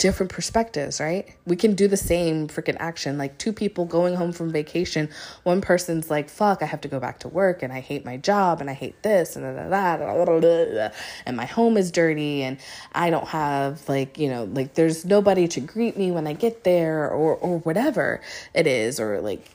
different 0.00 0.32
perspectives, 0.32 0.98
right? 0.98 1.28
We 1.44 1.56
can 1.56 1.74
do 1.74 1.86
the 1.86 1.96
same 1.96 2.48
freaking 2.48 2.78
action. 2.80 3.18
Like 3.18 3.36
two 3.36 3.52
people 3.52 3.84
going 3.84 4.14
home 4.14 4.32
from 4.32 4.50
vacation, 4.50 5.10
one 5.42 5.60
person's 5.60 6.08
like, 6.08 6.30
fuck, 6.30 6.62
I 6.62 6.64
have 6.64 6.80
to 6.80 6.88
go 6.88 6.98
back 6.98 7.18
to 7.20 7.28
work 7.28 7.62
and 7.62 7.70
I 7.70 7.80
hate 7.80 8.02
my 8.02 8.16
job 8.16 8.62
and 8.62 8.70
I 8.70 8.72
hate 8.72 9.02
this 9.02 9.36
and 9.36 9.44
that, 9.44 10.94
and 11.26 11.36
my 11.36 11.44
home 11.44 11.76
is 11.76 11.92
dirty 11.92 12.42
and 12.42 12.56
I 12.94 13.10
don't 13.10 13.28
have 13.28 13.86
like, 13.90 14.16
you 14.16 14.30
know, 14.30 14.44
like 14.44 14.72
there's 14.72 15.04
nobody 15.04 15.46
to 15.48 15.60
greet 15.60 15.98
me 15.98 16.10
when 16.10 16.26
I 16.26 16.32
get 16.32 16.64
there 16.64 17.10
or 17.10 17.36
or 17.36 17.58
whatever 17.58 18.22
it 18.54 18.66
is 18.66 18.98
or 18.98 19.20
like 19.20 19.46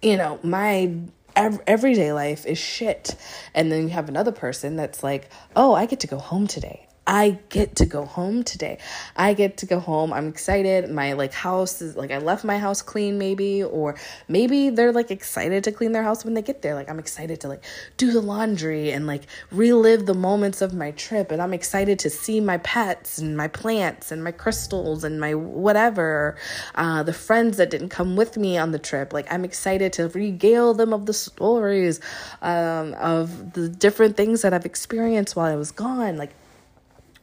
you 0.00 0.16
know, 0.16 0.40
my 0.42 0.92
everyday 1.36 2.12
life 2.12 2.44
is 2.46 2.58
shit. 2.58 3.14
And 3.54 3.70
then 3.70 3.82
you 3.82 3.88
have 3.90 4.08
another 4.08 4.32
person 4.32 4.74
that's 4.76 5.04
like, 5.04 5.30
"Oh, 5.54 5.74
I 5.74 5.86
get 5.86 6.00
to 6.00 6.06
go 6.08 6.18
home 6.18 6.46
today. 6.48 6.88
I 7.04 7.38
get 7.48 7.76
to 7.76 7.86
go 7.86 8.04
home 8.04 8.44
today. 8.44 8.78
I 9.16 9.34
get 9.34 9.56
to 9.58 9.66
go 9.66 9.80
home. 9.80 10.12
I'm 10.12 10.28
excited. 10.28 10.88
My 10.88 11.14
like 11.14 11.32
house 11.32 11.82
is 11.82 11.96
like 11.96 12.12
I 12.12 12.18
left 12.18 12.44
my 12.44 12.58
house 12.58 12.80
clean 12.80 13.18
maybe 13.18 13.64
or 13.64 13.96
maybe 14.28 14.70
they're 14.70 14.92
like 14.92 15.10
excited 15.10 15.64
to 15.64 15.72
clean 15.72 15.90
their 15.90 16.04
house 16.04 16.24
when 16.24 16.34
they 16.34 16.42
get 16.42 16.62
there. 16.62 16.76
Like 16.76 16.88
I'm 16.88 17.00
excited 17.00 17.40
to 17.40 17.48
like 17.48 17.64
do 17.96 18.12
the 18.12 18.20
laundry 18.20 18.92
and 18.92 19.08
like 19.08 19.22
relive 19.50 20.06
the 20.06 20.14
moments 20.14 20.62
of 20.62 20.74
my 20.74 20.92
trip 20.92 21.32
and 21.32 21.42
I'm 21.42 21.52
excited 21.52 21.98
to 22.00 22.10
see 22.10 22.40
my 22.40 22.58
pets 22.58 23.18
and 23.18 23.36
my 23.36 23.48
plants 23.48 24.12
and 24.12 24.22
my 24.22 24.30
crystals 24.30 25.02
and 25.02 25.20
my 25.20 25.34
whatever. 25.34 26.36
Uh 26.76 27.02
the 27.02 27.12
friends 27.12 27.56
that 27.56 27.68
didn't 27.68 27.88
come 27.88 28.14
with 28.14 28.36
me 28.36 28.56
on 28.58 28.70
the 28.70 28.78
trip. 28.78 29.12
Like 29.12 29.26
I'm 29.28 29.44
excited 29.44 29.92
to 29.94 30.06
regale 30.10 30.72
them 30.72 30.92
of 30.92 31.06
the 31.06 31.14
stories 31.14 31.98
um 32.42 32.94
of 32.94 33.54
the 33.54 33.68
different 33.68 34.16
things 34.16 34.42
that 34.42 34.54
I've 34.54 34.66
experienced 34.66 35.34
while 35.34 35.52
I 35.52 35.56
was 35.56 35.72
gone. 35.72 36.16
Like 36.16 36.30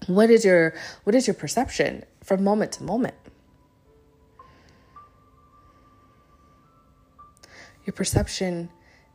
what 0.09 0.29
is 0.29 0.43
your 0.43 0.73
what 1.03 1.15
is 1.15 1.27
your 1.27 1.35
perception 1.35 2.03
from 2.23 2.43
moment 2.43 2.73
to 2.73 2.83
moment? 2.83 3.15
Your 7.85 7.93
perception 7.93 8.69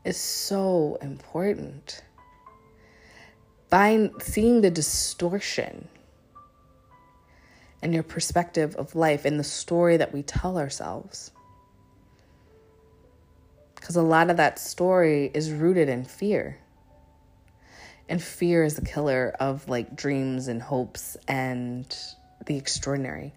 is 0.05 0.17
so 0.17 0.99
important. 1.01 2.03
By 3.71 4.11
seeing 4.21 4.61
the 4.61 4.71
distortion 4.71 5.89
and 7.83 7.93
your 7.93 8.03
perspective 8.03 8.75
of 8.77 8.95
life 8.95 9.25
and 9.25 9.39
the 9.39 9.45
story 9.45 9.97
that 9.97 10.13
we 10.13 10.23
tell 10.23 10.59
ourselves. 10.59 11.33
Because 13.75 13.97
a 13.97 14.03
lot 14.03 14.31
of 14.31 14.39
that 14.39 14.59
story 14.59 15.31
is 15.35 15.51
rooted 15.51 15.89
in 15.89 16.05
fear. 16.05 16.59
And 18.09 18.23
fear 18.23 18.65
is 18.65 18.75
the 18.75 18.85
killer 18.85 19.35
of 19.41 19.69
like 19.69 19.97
dreams 19.97 20.49
and 20.49 20.61
hopes 20.61 21.17
and 21.27 21.87
the 22.47 22.57
extraordinary. 22.57 23.33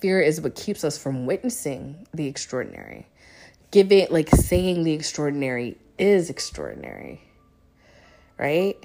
Fear 0.00 0.20
is 0.20 0.40
what 0.40 0.54
keeps 0.54 0.84
us 0.84 0.98
from 0.98 1.26
witnessing 1.26 2.06
the 2.12 2.26
extraordinary. 2.26 3.06
Giving, 3.70 4.06
like, 4.10 4.28
saying 4.28 4.84
the 4.84 4.92
extraordinary 4.92 5.78
is 5.98 6.30
extraordinary, 6.30 7.20
right? 8.38 8.76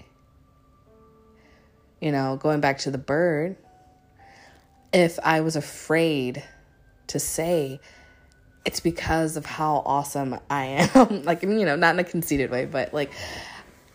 You 2.00 2.12
know, 2.12 2.38
going 2.38 2.62
back 2.62 2.80
to 2.80 2.92
the 2.92 2.98
bird, 2.98 3.58
if 4.94 5.20
I 5.24 5.42
was 5.42 5.56
afraid 5.56 6.44
to 7.08 7.20
say, 7.20 7.80
it's 8.66 8.80
because 8.80 9.38
of 9.38 9.46
how 9.46 9.84
awesome 9.86 10.40
I 10.50 10.90
am. 10.96 11.24
like, 11.24 11.44
you 11.44 11.66
know, 11.66 11.76
not 11.76 11.96
in 11.96 12.00
a 12.00 12.04
conceited 12.04 12.52
way, 12.52 12.66
but 12.66 12.94
like, 12.94 13.12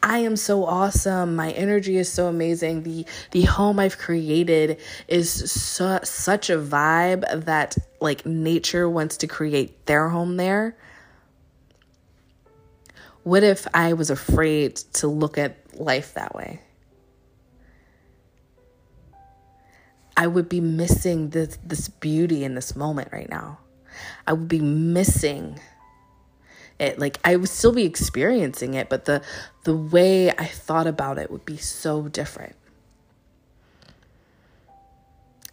I 0.03 0.19
am 0.19 0.37
so 0.37 0.65
awesome. 0.65 1.35
My 1.35 1.51
energy 1.53 1.97
is 1.97 2.13
so 2.13 2.29
amazing. 2.29 2.85
The 2.85 3.07
the 3.33 3.43
home 3.43 3.79
I've 3.79 3.99
created 3.99 4.79
is 5.09 5.31
su- 5.31 5.99
such 6.05 6.49
a 6.51 6.59
vibe 6.59 7.45
that 7.45 7.77
like 8.01 8.25
nature 8.25 8.89
wants 8.89 9.17
to 9.19 9.27
create 9.27 9.87
their 9.87 10.09
home 10.09 10.37
there. 10.37 10.77
What 13.25 13.43
if 13.43 13.67
I 13.75 13.95
was 13.95 14.11
afraid 14.11 14.77
to 14.95 15.09
look 15.09 15.39
at 15.39 15.57
life 15.75 16.15
that 16.15 16.35
way? 16.35 16.61
I 20.17 20.27
would 20.27 20.49
be 20.49 20.61
missing 20.61 21.31
this 21.31 21.59
this 21.65 21.89
beauty 21.89 22.45
in 22.45 22.55
this 22.55 22.77
moment 22.77 23.09
right 23.13 23.29
now. 23.29 23.59
I 24.27 24.33
would 24.33 24.49
be 24.49 24.61
missing 24.61 25.59
it 26.79 26.99
like 26.99 27.19
I 27.25 27.37
would 27.37 27.49
still 27.49 27.73
be 27.73 27.85
experiencing 27.85 28.75
it, 28.75 28.89
but 28.89 29.05
the 29.05 29.23
the 29.65 29.75
way 29.75 30.31
I 30.31 30.47
thought 30.47 30.87
about 30.87 31.19
it 31.19 31.31
would 31.31 31.45
be 31.45 31.57
so 31.57 32.09
different. 32.09 32.55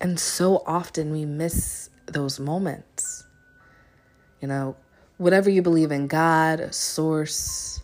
And 0.01 0.19
so 0.19 0.63
often 0.65 1.11
we 1.11 1.25
miss 1.25 1.89
those 2.07 2.39
moments. 2.39 3.23
You 4.41 4.49
know, 4.49 4.75
whatever 5.17 5.49
you 5.49 5.61
believe 5.61 5.91
in 5.91 6.07
God, 6.07 6.75
source, 6.75 7.81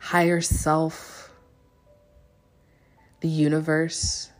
higher 0.00 0.40
self, 0.40 1.30
the 3.20 3.28
universe, 3.28 4.30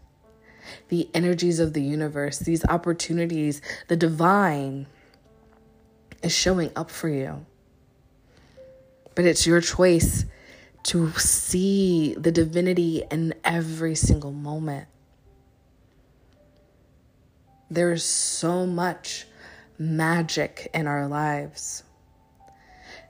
the 0.88 1.08
energies 1.14 1.60
of 1.60 1.72
the 1.72 1.82
universe, 1.82 2.40
these 2.40 2.64
opportunities, 2.64 3.62
the 3.86 3.96
divine 3.96 4.86
is 6.22 6.32
showing 6.32 6.72
up 6.74 6.90
for 6.90 7.08
you. 7.08 7.46
But 9.14 9.24
it's 9.24 9.46
your 9.46 9.60
choice 9.60 10.24
to 10.84 11.10
see 11.12 12.14
the 12.14 12.32
divinity 12.32 13.04
in 13.10 13.34
every 13.44 13.94
single 13.94 14.32
moment. 14.32 14.88
There's 17.70 18.04
so 18.04 18.66
much 18.66 19.26
magic 19.78 20.70
in 20.74 20.86
our 20.86 21.08
lives. 21.08 21.84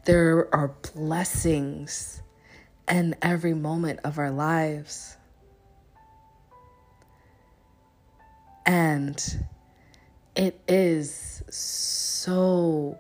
There 0.05 0.53
are 0.55 0.75
blessings 0.95 2.23
in 2.89 3.15
every 3.23 3.55
moment 3.55 4.01
of 4.05 4.19
our 4.19 4.31
lives. 4.31 5.17
And 8.67 9.45
it 10.37 10.61
is 10.69 11.43
so 11.49 12.99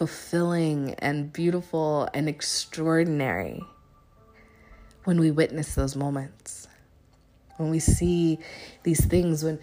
fulfilling 0.00 0.94
and 0.94 1.30
beautiful 1.30 2.08
and 2.14 2.26
extraordinary 2.26 3.62
when 5.04 5.20
we 5.20 5.30
witness 5.30 5.74
those 5.74 5.94
moments. 5.94 6.66
When 7.58 7.68
we 7.68 7.80
see 7.80 8.38
these 8.82 9.04
things, 9.04 9.44
when 9.44 9.58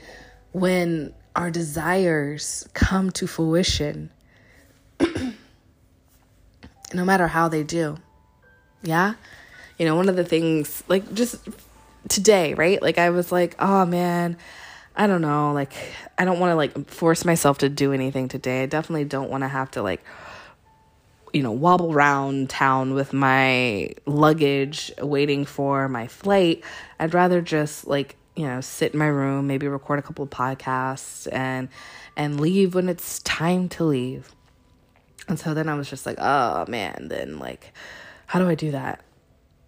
when 0.52 1.16
our 1.36 1.50
desires 1.50 2.70
come 2.74 3.10
to 3.14 3.26
fruition, 3.26 4.12
no 6.94 7.04
matter 7.04 7.26
how 7.28 7.48
they 7.48 7.64
do. 7.64 7.98
Yeah? 8.84 9.16
You 9.80 9.88
know, 9.88 9.96
one 9.96 10.08
of 10.08 10.18
the 10.18 10.24
things, 10.24 10.84
like 10.88 11.16
just 11.16 11.50
today, 12.10 12.54
right? 12.54 12.80
Like 12.80 13.00
I 13.00 13.10
was 13.10 13.32
like, 13.32 13.56
oh 13.58 13.88
man, 13.88 14.38
I 14.96 15.08
don't 15.08 15.22
know, 15.22 15.52
like 15.54 15.74
I 16.16 16.26
don't 16.26 16.40
want 16.40 16.52
to 16.52 16.56
like 16.56 16.92
force 16.92 17.26
myself 17.26 17.58
to 17.60 17.70
do 17.70 17.92
anything 17.92 18.28
today. 18.28 18.62
I 18.62 18.66
definitely 18.68 19.06
don't 19.06 19.32
want 19.32 19.42
to 19.42 19.48
have 19.48 19.72
to 19.72 19.82
like 19.82 20.04
you 21.34 21.44
know, 21.44 21.52
wobble 21.52 21.94
around 21.94 22.50
town 22.50 22.94
with 22.94 23.14
my 23.14 23.92
luggage 24.06 24.92
waiting 25.02 25.46
for 25.46 25.88
my 25.88 26.08
flight. 26.08 26.64
I'd 27.00 27.14
rather 27.14 27.42
just 27.42 27.88
like, 27.88 28.16
you 28.36 28.46
know, 28.46 28.62
sit 28.62 28.94
in 28.94 29.00
my 29.00 29.08
room, 29.08 29.48
maybe 29.48 29.68
record 29.68 30.00
a 30.00 30.02
couple 30.02 30.24
of 30.24 30.30
podcasts 30.30 31.28
and 31.32 31.70
and 32.16 32.40
leave 32.40 32.76
when 32.76 32.90
it's 32.90 33.20
time 33.20 33.70
to 33.70 33.84
leave. 33.84 34.34
And 35.28 35.40
so 35.40 35.54
then 35.54 35.68
I 35.70 35.76
was 35.76 35.90
just 35.90 36.06
like, 36.06 36.18
oh 36.20 36.66
man, 36.68 37.08
then 37.10 37.40
like 37.40 37.74
how 38.28 38.40
do 38.40 38.48
I 38.48 38.56
do 38.56 38.72
that? 38.72 39.02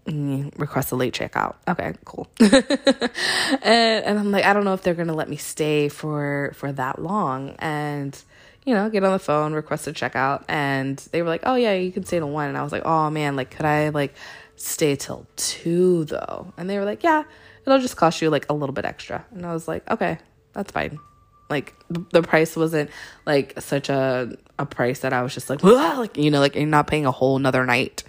mm, 0.10 0.52
request 0.58 0.92
a 0.92 0.96
late 0.96 1.14
checkout. 1.14 1.56
Okay, 1.68 1.94
cool. 2.06 2.28
and, 2.40 3.64
and 3.64 4.20
I'm 4.20 4.32
like, 4.32 4.46
I 4.46 4.54
don't 4.54 4.64
know 4.64 4.74
if 4.74 4.82
they're 4.82 4.94
gonna 4.94 5.14
let 5.14 5.30
me 5.30 5.38
stay 5.38 5.90
for 5.90 6.52
for 6.56 6.72
that 6.74 7.02
long. 7.02 7.56
And 7.60 8.22
you 8.70 8.76
know, 8.76 8.88
get 8.88 9.04
on 9.04 9.12
the 9.12 9.18
phone, 9.18 9.54
request 9.54 9.88
a 9.88 9.92
checkout, 9.92 10.44
and 10.48 11.00
they 11.12 11.24
were 11.24 11.28
like, 11.28 11.42
"Oh 11.44 11.56
yeah, 11.56 11.74
you 11.74 11.92
can 11.92 12.04
stay 12.06 12.20
till 12.20 12.30
one." 12.30 12.50
And 12.50 12.56
I 12.56 12.62
was 12.62 12.72
like, 12.72 12.84
"Oh 12.86 13.10
man, 13.10 13.36
like, 13.36 13.50
could 13.50 13.66
I 13.66 13.90
like 13.90 14.14
stay 14.58 14.96
till 14.96 15.26
two 15.38 16.06
though?" 16.06 16.54
And 16.56 16.70
they 16.70 16.78
were 16.78 16.86
like, 16.86 17.04
"Yeah, 17.04 17.24
it'll 17.66 17.80
just 17.80 17.98
cost 17.98 18.22
you 18.22 18.30
like 18.30 18.46
a 18.48 18.54
little 18.54 18.74
bit 18.74 18.86
extra." 18.86 19.26
And 19.32 19.44
I 19.44 19.54
was 19.54 19.68
like, 19.68 19.90
"Okay, 19.90 20.20
that's 20.54 20.72
fine." 20.72 21.00
Like 21.50 21.74
the 21.90 22.22
price 22.22 22.56
wasn't 22.56 22.92
like 23.26 23.60
such 23.60 23.90
a 23.90 24.38
a 24.60 24.68
price 24.68 25.00
that 25.00 25.14
I 25.14 25.24
was 25.24 25.34
just 25.34 25.50
like, 25.50 25.64
like 25.64 26.16
you 26.16 26.30
know, 26.30 26.40
like 26.40 26.54
you're 26.54 26.68
not 26.68 26.86
paying 26.86 27.08
a 27.08 27.12
whole 27.12 27.38
another 27.38 27.66
night 27.66 28.04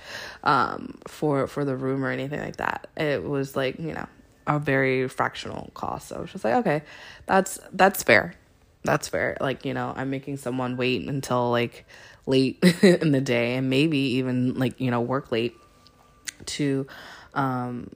um, 0.45 0.99
for 1.07 1.47
for 1.47 1.65
the 1.65 1.75
room 1.75 2.05
or 2.05 2.11
anything 2.11 2.41
like 2.41 2.57
that. 2.57 2.89
It 2.99 3.25
was 3.25 3.57
like 3.57 3.79
you 3.79 3.95
know 3.95 4.07
a 4.47 4.59
very 4.59 5.09
fractional 5.09 5.71
cost. 5.73 6.09
So 6.09 6.17
I 6.17 6.21
was 6.21 6.33
just 6.33 6.45
like, 6.45 6.57
okay, 6.57 6.83
that's 7.25 7.59
that's 7.73 8.03
fair. 8.03 8.35
That's 8.83 9.09
fair. 9.09 9.37
Like 9.41 9.65
you 9.65 9.75
know, 9.75 9.93
I'm 9.97 10.11
making 10.11 10.39
someone 10.39 10.77
wait 10.77 11.07
until 11.09 11.51
like 11.51 11.85
late 12.27 12.59
in 12.83 13.13
the 13.13 13.21
day 13.21 13.57
and 13.57 13.69
maybe 13.71 13.99
even 13.99 14.55
like 14.55 14.81
you 14.81 14.91
know 14.91 15.01
work 15.01 15.31
late 15.33 15.55
to 16.47 16.87
um, 17.35 17.91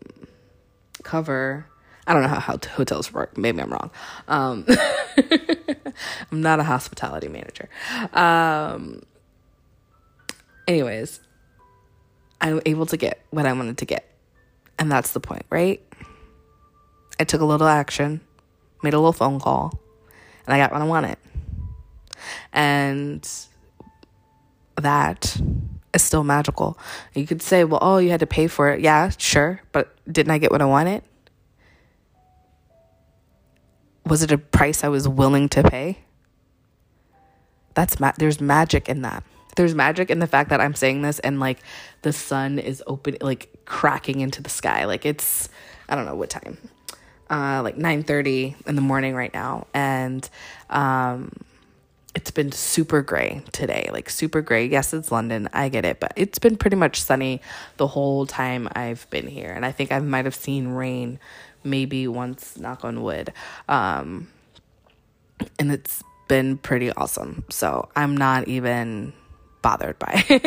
cover 1.02 1.66
I 2.06 2.12
don't 2.12 2.22
know 2.22 2.28
how, 2.28 2.40
how 2.40 2.58
hotels 2.74 3.12
work. 3.12 3.38
Maybe 3.38 3.60
I'm 3.60 3.70
wrong. 3.70 3.90
Um, 4.28 4.66
I'm 6.30 6.42
not 6.42 6.60
a 6.60 6.62
hospitality 6.62 7.28
manager. 7.28 7.68
Um, 8.12 9.02
anyways, 10.68 11.20
I'm 12.40 12.60
able 12.66 12.86
to 12.86 12.96
get 12.96 13.24
what 13.30 13.46
I 13.46 13.52
wanted 13.52 13.78
to 13.78 13.86
get. 13.86 14.10
And 14.78 14.92
that's 14.92 15.12
the 15.12 15.20
point, 15.20 15.46
right? 15.48 15.80
I 17.18 17.24
took 17.24 17.40
a 17.40 17.44
little 17.44 17.68
action, 17.68 18.20
made 18.82 18.92
a 18.92 18.98
little 18.98 19.12
phone 19.12 19.40
call, 19.40 19.80
and 20.46 20.54
I 20.54 20.58
got 20.58 20.72
what 20.72 20.82
I 20.82 20.84
wanted. 20.84 21.16
And 22.52 23.28
that 24.76 25.40
is 25.92 26.02
still 26.02 26.24
magical. 26.24 26.78
You 27.14 27.26
could 27.26 27.42
say, 27.42 27.64
well, 27.64 27.80
oh, 27.82 27.98
you 27.98 28.10
had 28.10 28.20
to 28.20 28.26
pay 28.26 28.46
for 28.46 28.70
it. 28.70 28.80
Yeah, 28.80 29.10
sure. 29.16 29.60
But 29.72 29.96
didn't 30.10 30.32
I 30.32 30.38
get 30.38 30.50
what 30.50 30.62
I 30.62 30.66
wanted? 30.66 31.02
was 34.06 34.22
it 34.22 34.30
a 34.30 34.38
price 34.38 34.84
I 34.84 34.88
was 34.88 35.08
willing 35.08 35.48
to 35.50 35.62
pay? 35.62 35.98
That's 37.74 37.98
ma- 37.98 38.12
there's 38.16 38.40
magic 38.40 38.88
in 38.88 39.02
that. 39.02 39.24
There's 39.56 39.74
magic 39.74 40.10
in 40.10 40.18
the 40.18 40.26
fact 40.26 40.50
that 40.50 40.60
I'm 40.60 40.74
saying 40.74 41.02
this 41.02 41.18
and 41.20 41.40
like 41.40 41.60
the 42.02 42.12
sun 42.12 42.58
is 42.58 42.82
open 42.86 43.16
like 43.20 43.48
cracking 43.64 44.20
into 44.20 44.42
the 44.42 44.50
sky. 44.50 44.84
Like 44.84 45.06
it's 45.06 45.48
I 45.88 45.96
don't 45.96 46.06
know 46.06 46.14
what 46.14 46.30
time. 46.30 46.58
Uh 47.30 47.62
like 47.62 47.76
9:30 47.76 48.54
in 48.66 48.74
the 48.74 48.82
morning 48.82 49.14
right 49.14 49.32
now 49.32 49.66
and 49.72 50.28
um 50.70 51.30
it's 52.14 52.30
been 52.30 52.52
super 52.52 53.02
gray 53.02 53.42
today, 53.52 53.88
like 53.92 54.08
super 54.08 54.40
gray. 54.40 54.66
Yes, 54.66 54.94
it's 54.94 55.10
London. 55.10 55.48
I 55.52 55.68
get 55.68 55.84
it, 55.84 55.98
but 55.98 56.12
it's 56.16 56.38
been 56.38 56.56
pretty 56.56 56.76
much 56.76 57.02
sunny 57.02 57.40
the 57.76 57.88
whole 57.88 58.24
time 58.24 58.68
I've 58.72 59.08
been 59.10 59.26
here. 59.26 59.50
And 59.50 59.66
I 59.66 59.72
think 59.72 59.90
I 59.90 59.98
might 59.98 60.24
have 60.24 60.34
seen 60.34 60.68
rain 60.68 61.18
maybe 61.64 62.06
once, 62.06 62.56
knock 62.56 62.84
on 62.84 63.02
wood. 63.02 63.32
Um, 63.68 64.28
and 65.58 65.72
it's 65.72 66.04
been 66.28 66.56
pretty 66.56 66.92
awesome. 66.92 67.44
So 67.50 67.88
I'm 67.96 68.16
not 68.16 68.46
even 68.46 69.12
bothered 69.64 69.98
by. 69.98 70.14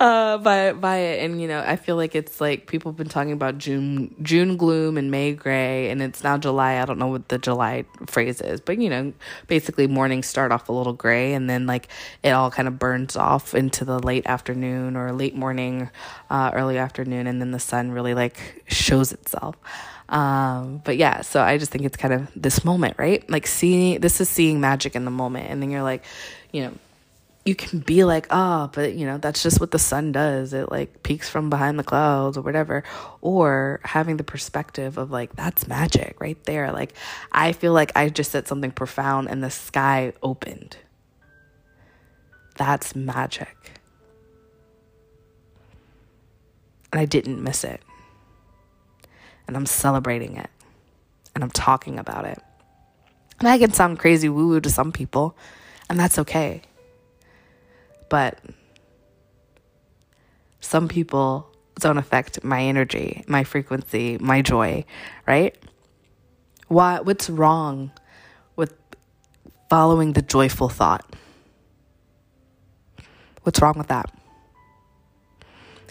Uh 0.00 0.38
by 0.38 0.72
by 0.72 0.96
it. 0.96 1.24
And 1.24 1.40
you 1.40 1.46
know 1.46 1.60
i 1.64 1.76
feel 1.76 1.94
like 1.94 2.16
it's 2.16 2.40
like 2.40 2.66
people 2.66 2.90
have 2.90 2.96
been 2.96 3.08
talking 3.08 3.32
about 3.32 3.58
june 3.58 4.14
june 4.20 4.56
gloom 4.56 4.98
and 4.98 5.10
may 5.10 5.32
gray 5.32 5.90
and 5.90 6.02
it's 6.02 6.24
now 6.24 6.36
july. 6.36 6.80
I 6.80 6.84
don't 6.84 6.98
know 6.98 7.06
what 7.06 7.28
the 7.28 7.38
july 7.38 7.84
phrase 8.06 8.40
is 8.40 8.60
but 8.60 8.78
you 8.78 8.90
know 8.90 9.12
basically 9.46 9.86
mornings 9.86 10.26
start 10.26 10.50
off 10.50 10.68
a 10.68 10.72
little 10.72 10.94
gray 10.94 11.34
and 11.34 11.48
then 11.48 11.66
like 11.66 11.88
it 12.24 12.30
all 12.30 12.50
kind 12.50 12.66
of 12.66 12.78
burns 12.78 13.16
off 13.16 13.54
into 13.54 13.84
the 13.84 14.00
late 14.00 14.26
afternoon 14.26 14.96
or 14.96 15.12
late 15.12 15.36
morning 15.36 15.88
uh 16.30 16.50
early 16.54 16.78
afternoon 16.78 17.28
and 17.28 17.40
then 17.40 17.52
the 17.52 17.60
sun 17.60 17.92
really 17.92 18.14
like 18.14 18.64
shows 18.66 19.12
itself. 19.12 19.56
Um, 20.08 20.80
but 20.84 20.96
yeah, 20.96 21.22
so 21.22 21.42
I 21.42 21.58
just 21.58 21.72
think 21.72 21.84
it's 21.84 21.96
kind 21.96 22.14
of 22.14 22.28
this 22.36 22.64
moment, 22.64 22.96
right? 22.98 23.28
Like 23.28 23.46
seeing 23.46 24.00
this 24.00 24.20
is 24.20 24.28
seeing 24.28 24.60
magic 24.60 24.94
in 24.94 25.04
the 25.04 25.10
moment, 25.10 25.50
and 25.50 25.60
then 25.60 25.70
you're 25.70 25.82
like, 25.82 26.04
you 26.52 26.62
know, 26.62 26.72
you 27.46 27.54
can 27.54 27.78
be 27.78 28.04
like, 28.04 28.26
oh, 28.30 28.68
but 28.72 28.94
you 28.94 29.06
know, 29.06 29.18
that's 29.18 29.42
just 29.42 29.60
what 29.60 29.70
the 29.70 29.78
sun 29.78 30.12
does. 30.12 30.52
It 30.52 30.70
like 30.70 31.02
peaks 31.02 31.28
from 31.28 31.48
behind 31.48 31.78
the 31.78 31.84
clouds 31.84 32.36
or 32.36 32.42
whatever. 32.42 32.82
Or 33.20 33.80
having 33.84 34.16
the 34.16 34.24
perspective 34.24 34.98
of 34.98 35.10
like, 35.10 35.34
that's 35.36 35.68
magic 35.68 36.20
right 36.20 36.42
there. 36.44 36.72
Like, 36.72 36.92
I 37.30 37.52
feel 37.52 37.72
like 37.72 37.92
I 37.94 38.08
just 38.08 38.32
said 38.32 38.48
something 38.48 38.72
profound 38.72 39.28
and 39.30 39.42
the 39.44 39.50
sky 39.50 40.12
opened. 40.22 40.76
That's 42.56 42.96
magic. 42.96 43.56
And 46.92 47.00
I 47.00 47.04
didn't 47.04 47.42
miss 47.42 47.62
it 47.62 47.80
and 49.46 49.56
I'm 49.56 49.66
celebrating 49.66 50.36
it 50.36 50.50
and 51.34 51.44
I'm 51.44 51.50
talking 51.50 51.98
about 51.98 52.24
it. 52.24 52.38
And 53.38 53.48
I 53.48 53.58
can 53.58 53.72
sound 53.72 53.98
crazy 53.98 54.28
woo 54.28 54.48
woo 54.48 54.60
to 54.60 54.70
some 54.70 54.92
people, 54.92 55.36
and 55.90 56.00
that's 56.00 56.18
okay. 56.20 56.62
But 58.08 58.38
some 60.60 60.88
people 60.88 61.48
don't 61.80 61.98
affect 61.98 62.42
my 62.42 62.62
energy, 62.62 63.24
my 63.26 63.44
frequency, 63.44 64.18
my 64.20 64.42
joy, 64.42 64.84
right? 65.26 65.56
Why, 66.68 67.00
what's 67.00 67.30
wrong 67.30 67.92
with 68.56 68.74
following 69.68 70.12
the 70.12 70.22
joyful 70.22 70.68
thought? 70.68 71.04
What's 73.42 73.60
wrong 73.60 73.74
with 73.76 73.88
that? 73.88 74.12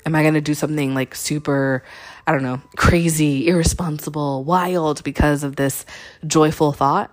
Am 0.05 0.13
I 0.13 0.21
going 0.21 0.33
to 0.33 0.41
do 0.41 0.53
something 0.53 0.93
like 0.93 1.15
super, 1.15 1.83
I 2.27 2.31
don't 2.31 2.43
know, 2.43 2.61
crazy, 2.75 3.47
irresponsible, 3.47 4.43
wild 4.43 5.03
because 5.03 5.43
of 5.43 5.55
this 5.55 5.85
joyful 6.27 6.73
thought? 6.73 7.09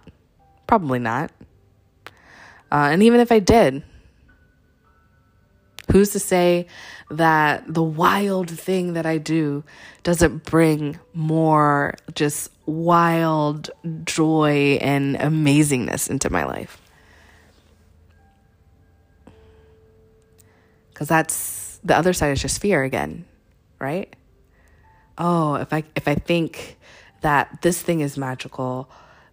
Probably 0.67 0.99
not. 0.99 1.31
Uh, 2.71 2.89
and 2.91 3.03
even 3.03 3.21
if 3.21 3.31
I 3.31 3.39
did, 3.39 3.83
who's 5.91 6.11
to 6.11 6.19
say 6.19 6.67
that 7.11 7.65
the 7.73 7.83
wild 7.83 8.51
thing 8.51 8.95
that 8.95 9.07
I 9.07 9.19
do 9.19 9.65
doesn't 10.03 10.45
bring 10.45 10.99
more 11.13 11.95
just 12.15 12.51
wild 12.67 13.71
joy 14.05 14.79
and 14.81 15.17
amazingness 15.17 16.09
into 16.09 16.31
my 16.31 16.45
life? 16.45 16.81
Because 20.93 21.09
that's 21.09 21.81
the 21.83 21.97
other 21.97 22.13
side 22.13 22.31
is 22.31 22.41
just 22.41 22.61
fear 22.61 22.85
again, 22.85 23.25
right? 23.79 24.15
Oh, 25.19 25.55
if 25.55 25.73
I 25.73 25.85
if 25.97 26.07
I 26.09 26.15
think 26.15 26.79
that 27.23 27.63
this 27.63 27.81
thing 27.81 28.01
is 28.01 28.17
magical, 28.17 28.89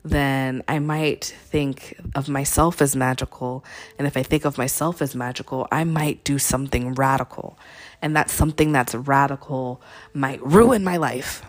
then 0.09 0.63
I 0.67 0.79
might 0.79 1.25
think 1.25 1.97
of 2.15 2.29
myself 2.29 2.81
as 2.81 2.95
magical. 2.95 3.63
And 3.97 4.07
if 4.07 4.17
I 4.17 4.23
think 4.23 4.45
of 4.45 4.57
myself 4.57 5.01
as 5.01 5.15
magical, 5.15 5.67
I 5.71 5.83
might 5.83 6.23
do 6.23 6.39
something 6.39 6.93
radical. 6.93 7.57
And 8.01 8.15
that 8.15 8.29
something 8.29 8.71
that's 8.71 8.95
radical 8.95 9.81
might 10.13 10.41
ruin 10.43 10.83
my 10.83 10.97
life. 10.97 11.43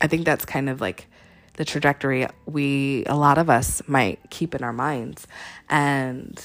I 0.00 0.06
think 0.06 0.24
that's 0.24 0.44
kind 0.44 0.68
of 0.68 0.80
like 0.80 1.06
the 1.54 1.64
trajectory 1.64 2.26
we, 2.46 3.04
a 3.06 3.16
lot 3.16 3.38
of 3.38 3.50
us, 3.50 3.82
might 3.86 4.18
keep 4.30 4.54
in 4.54 4.64
our 4.64 4.72
minds. 4.72 5.26
And 5.68 6.42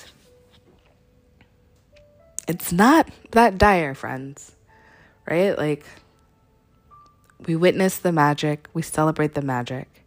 it's 2.47 2.71
not 2.71 3.09
that 3.31 3.57
dire, 3.57 3.93
friends, 3.93 4.55
right? 5.29 5.57
Like, 5.57 5.85
we 7.47 7.55
witness 7.55 7.97
the 7.97 8.11
magic, 8.11 8.67
we 8.73 8.81
celebrate 8.81 9.33
the 9.33 9.41
magic. 9.41 10.04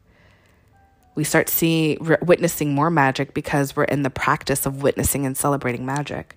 We 1.19 1.25
start 1.25 1.49
seeing, 1.49 1.99
witnessing 2.23 2.77
more 2.77 2.91
magic 2.91 3.35
because 3.35 3.75
we're 3.75 3.83
in 3.83 4.05
the 4.05 4.09
practice 4.09 4.67
of 4.67 4.85
witnessing 4.85 5.27
and 5.27 5.37
celebrating 5.37 5.85
magic. 5.85 6.37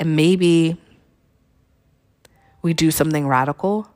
And 0.00 0.16
maybe 0.16 0.78
we 2.62 2.72
do 2.72 2.90
something 2.90 3.28
radical, 3.28 3.86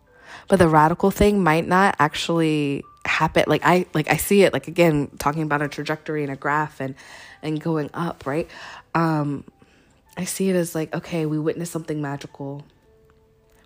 but 0.48 0.58
the 0.58 0.68
radical 0.68 1.10
thing 1.10 1.42
might 1.42 1.66
not 1.66 1.96
actually 1.98 2.84
happen. 3.06 3.44
Like 3.46 3.62
I, 3.64 3.86
like 3.94 4.10
I 4.10 4.18
see 4.18 4.42
it, 4.42 4.52
like 4.52 4.68
again, 4.68 5.08
talking 5.18 5.40
about 5.40 5.62
a 5.62 5.68
trajectory 5.68 6.22
and 6.22 6.30
a 6.30 6.36
graph 6.36 6.78
and, 6.78 6.94
and 7.40 7.58
going 7.58 7.88
up, 7.94 8.26
right? 8.26 8.50
Um, 8.94 9.44
I 10.14 10.26
see 10.26 10.50
it 10.50 10.56
as 10.56 10.74
like, 10.74 10.94
okay, 10.94 11.24
we 11.24 11.38
witnessed 11.38 11.72
something 11.72 12.02
magical. 12.02 12.66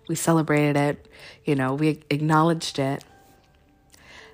We 0.07 0.15
celebrated 0.15 0.77
it, 0.77 1.07
you 1.43 1.55
know, 1.55 1.73
we 1.73 1.99
acknowledged 2.09 2.79
it. 2.79 3.03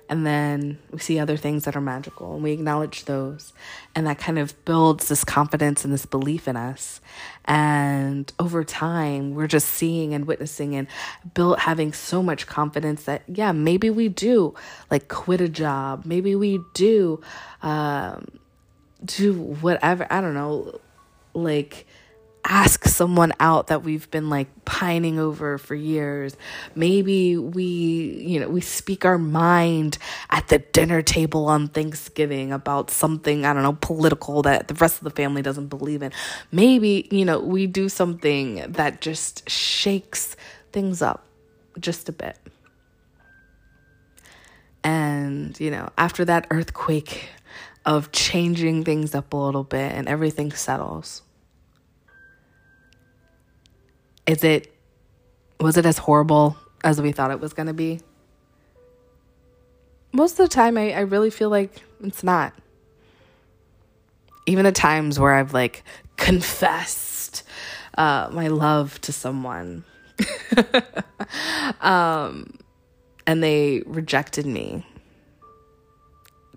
And 0.08 0.26
then 0.26 0.78
we 0.90 0.98
see 0.98 1.18
other 1.18 1.36
things 1.36 1.64
that 1.64 1.76
are 1.76 1.80
magical 1.80 2.34
and 2.34 2.42
we 2.42 2.52
acknowledge 2.52 3.04
those. 3.04 3.52
And 3.94 4.06
that 4.06 4.18
kind 4.18 4.38
of 4.38 4.64
builds 4.64 5.08
this 5.08 5.24
confidence 5.24 5.84
and 5.84 5.92
this 5.92 6.06
belief 6.06 6.48
in 6.48 6.56
us. 6.56 7.00
And 7.44 8.32
over 8.38 8.64
time 8.64 9.34
we're 9.34 9.46
just 9.46 9.68
seeing 9.68 10.14
and 10.14 10.26
witnessing 10.26 10.74
and 10.74 10.88
built 11.34 11.60
having 11.60 11.92
so 11.92 12.22
much 12.22 12.46
confidence 12.46 13.04
that 13.04 13.22
yeah 13.26 13.52
maybe 13.52 13.90
we 13.90 14.08
do 14.08 14.54
like 14.90 15.08
quit 15.08 15.40
a 15.40 15.48
job. 15.48 16.04
Maybe 16.04 16.34
we 16.34 16.60
do 16.74 17.20
um, 17.62 18.26
do 19.04 19.32
whatever 19.32 20.06
i 20.10 20.20
don't 20.20 20.34
know 20.34 20.80
like 21.34 21.86
ask 22.48 22.84
someone 22.86 23.32
out 23.38 23.66
that 23.66 23.84
we've 23.84 24.10
been 24.10 24.30
like 24.30 24.48
pining 24.64 25.18
over 25.18 25.58
for 25.58 25.74
years. 25.74 26.34
Maybe 26.74 27.36
we, 27.36 27.64
you 28.26 28.40
know, 28.40 28.48
we 28.48 28.62
speak 28.62 29.04
our 29.04 29.18
mind 29.18 29.98
at 30.30 30.48
the 30.48 30.58
dinner 30.58 31.02
table 31.02 31.46
on 31.46 31.68
Thanksgiving 31.68 32.50
about 32.50 32.90
something, 32.90 33.44
I 33.44 33.52
don't 33.52 33.62
know, 33.62 33.76
political 33.80 34.42
that 34.42 34.66
the 34.68 34.74
rest 34.74 34.96
of 34.96 35.04
the 35.04 35.10
family 35.10 35.42
doesn't 35.42 35.68
believe 35.68 36.02
in. 36.02 36.10
Maybe, 36.50 37.06
you 37.10 37.26
know, 37.26 37.38
we 37.38 37.66
do 37.66 37.88
something 37.90 38.72
that 38.72 39.02
just 39.02 39.48
shakes 39.48 40.34
things 40.72 41.02
up 41.02 41.26
just 41.78 42.08
a 42.08 42.12
bit. 42.12 42.38
And, 44.82 45.58
you 45.60 45.70
know, 45.70 45.90
after 45.98 46.24
that 46.24 46.46
earthquake 46.50 47.28
of 47.84 48.10
changing 48.10 48.84
things 48.84 49.14
up 49.14 49.34
a 49.34 49.36
little 49.36 49.64
bit 49.64 49.92
and 49.92 50.08
everything 50.08 50.50
settles 50.52 51.22
is 54.28 54.44
it 54.44 54.72
was 55.58 55.76
it 55.76 55.86
as 55.86 55.98
horrible 55.98 56.56
as 56.84 57.00
we 57.00 57.10
thought 57.10 57.32
it 57.32 57.40
was 57.40 57.52
going 57.52 57.66
to 57.66 57.72
be? 57.72 58.00
Most 60.12 60.32
of 60.38 60.48
the 60.48 60.54
time 60.54 60.78
I, 60.78 60.92
I 60.92 61.00
really 61.00 61.30
feel 61.30 61.50
like 61.50 61.82
it's 62.04 62.22
not. 62.22 62.54
Even 64.46 64.66
at 64.66 64.76
times 64.76 65.18
where 65.18 65.34
I've 65.34 65.52
like 65.52 65.82
confessed 66.16 67.42
uh, 67.96 68.28
my 68.30 68.48
love 68.48 69.00
to 69.00 69.12
someone. 69.12 69.84
um, 71.80 72.58
and 73.26 73.42
they 73.42 73.82
rejected 73.86 74.46
me 74.46 74.86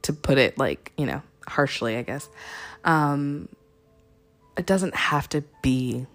to 0.03 0.13
put 0.13 0.37
it 0.39 0.57
like 0.57 0.91
you 0.97 1.05
know 1.05 1.21
harshly 1.47 1.95
i 1.95 2.01
guess 2.01 2.27
um, 2.85 3.47
it 4.57 4.65
doesn't 4.65 4.95
have 4.95 5.29
to 5.29 5.43
be 5.61 6.07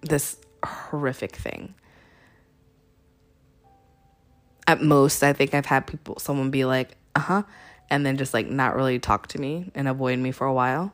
this 0.00 0.36
horrific 0.64 1.36
thing. 1.36 1.74
At 4.66 4.82
most, 4.82 5.22
I 5.22 5.32
think 5.32 5.54
I've 5.54 5.66
had 5.66 5.86
people, 5.86 6.18
someone 6.18 6.50
be 6.50 6.64
like, 6.64 6.96
uh 7.14 7.20
huh, 7.20 7.42
and 7.90 8.04
then 8.04 8.16
just 8.16 8.34
like 8.34 8.48
not 8.48 8.76
really 8.76 8.98
talk 8.98 9.28
to 9.28 9.40
me 9.40 9.70
and 9.74 9.88
avoid 9.88 10.18
me 10.18 10.30
for 10.30 10.46
a 10.46 10.52
while. 10.52 10.92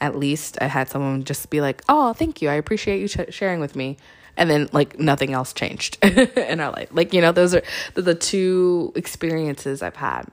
At 0.00 0.16
least 0.16 0.58
I 0.60 0.66
had 0.66 0.88
someone 0.88 1.24
just 1.24 1.50
be 1.50 1.60
like, 1.60 1.82
oh, 1.88 2.12
thank 2.12 2.42
you. 2.42 2.48
I 2.48 2.54
appreciate 2.54 3.00
you 3.00 3.08
sh- 3.08 3.30
sharing 3.30 3.60
with 3.60 3.74
me. 3.74 3.96
And 4.36 4.48
then 4.48 4.68
like 4.72 4.98
nothing 4.98 5.32
else 5.32 5.52
changed 5.52 5.98
in 6.04 6.60
our 6.60 6.70
life. 6.70 6.88
Like, 6.92 7.12
you 7.12 7.20
know, 7.20 7.32
those 7.32 7.54
are 7.54 7.62
the 7.94 8.14
two 8.14 8.92
experiences 8.94 9.82
I've 9.82 9.96
had. 9.96 10.24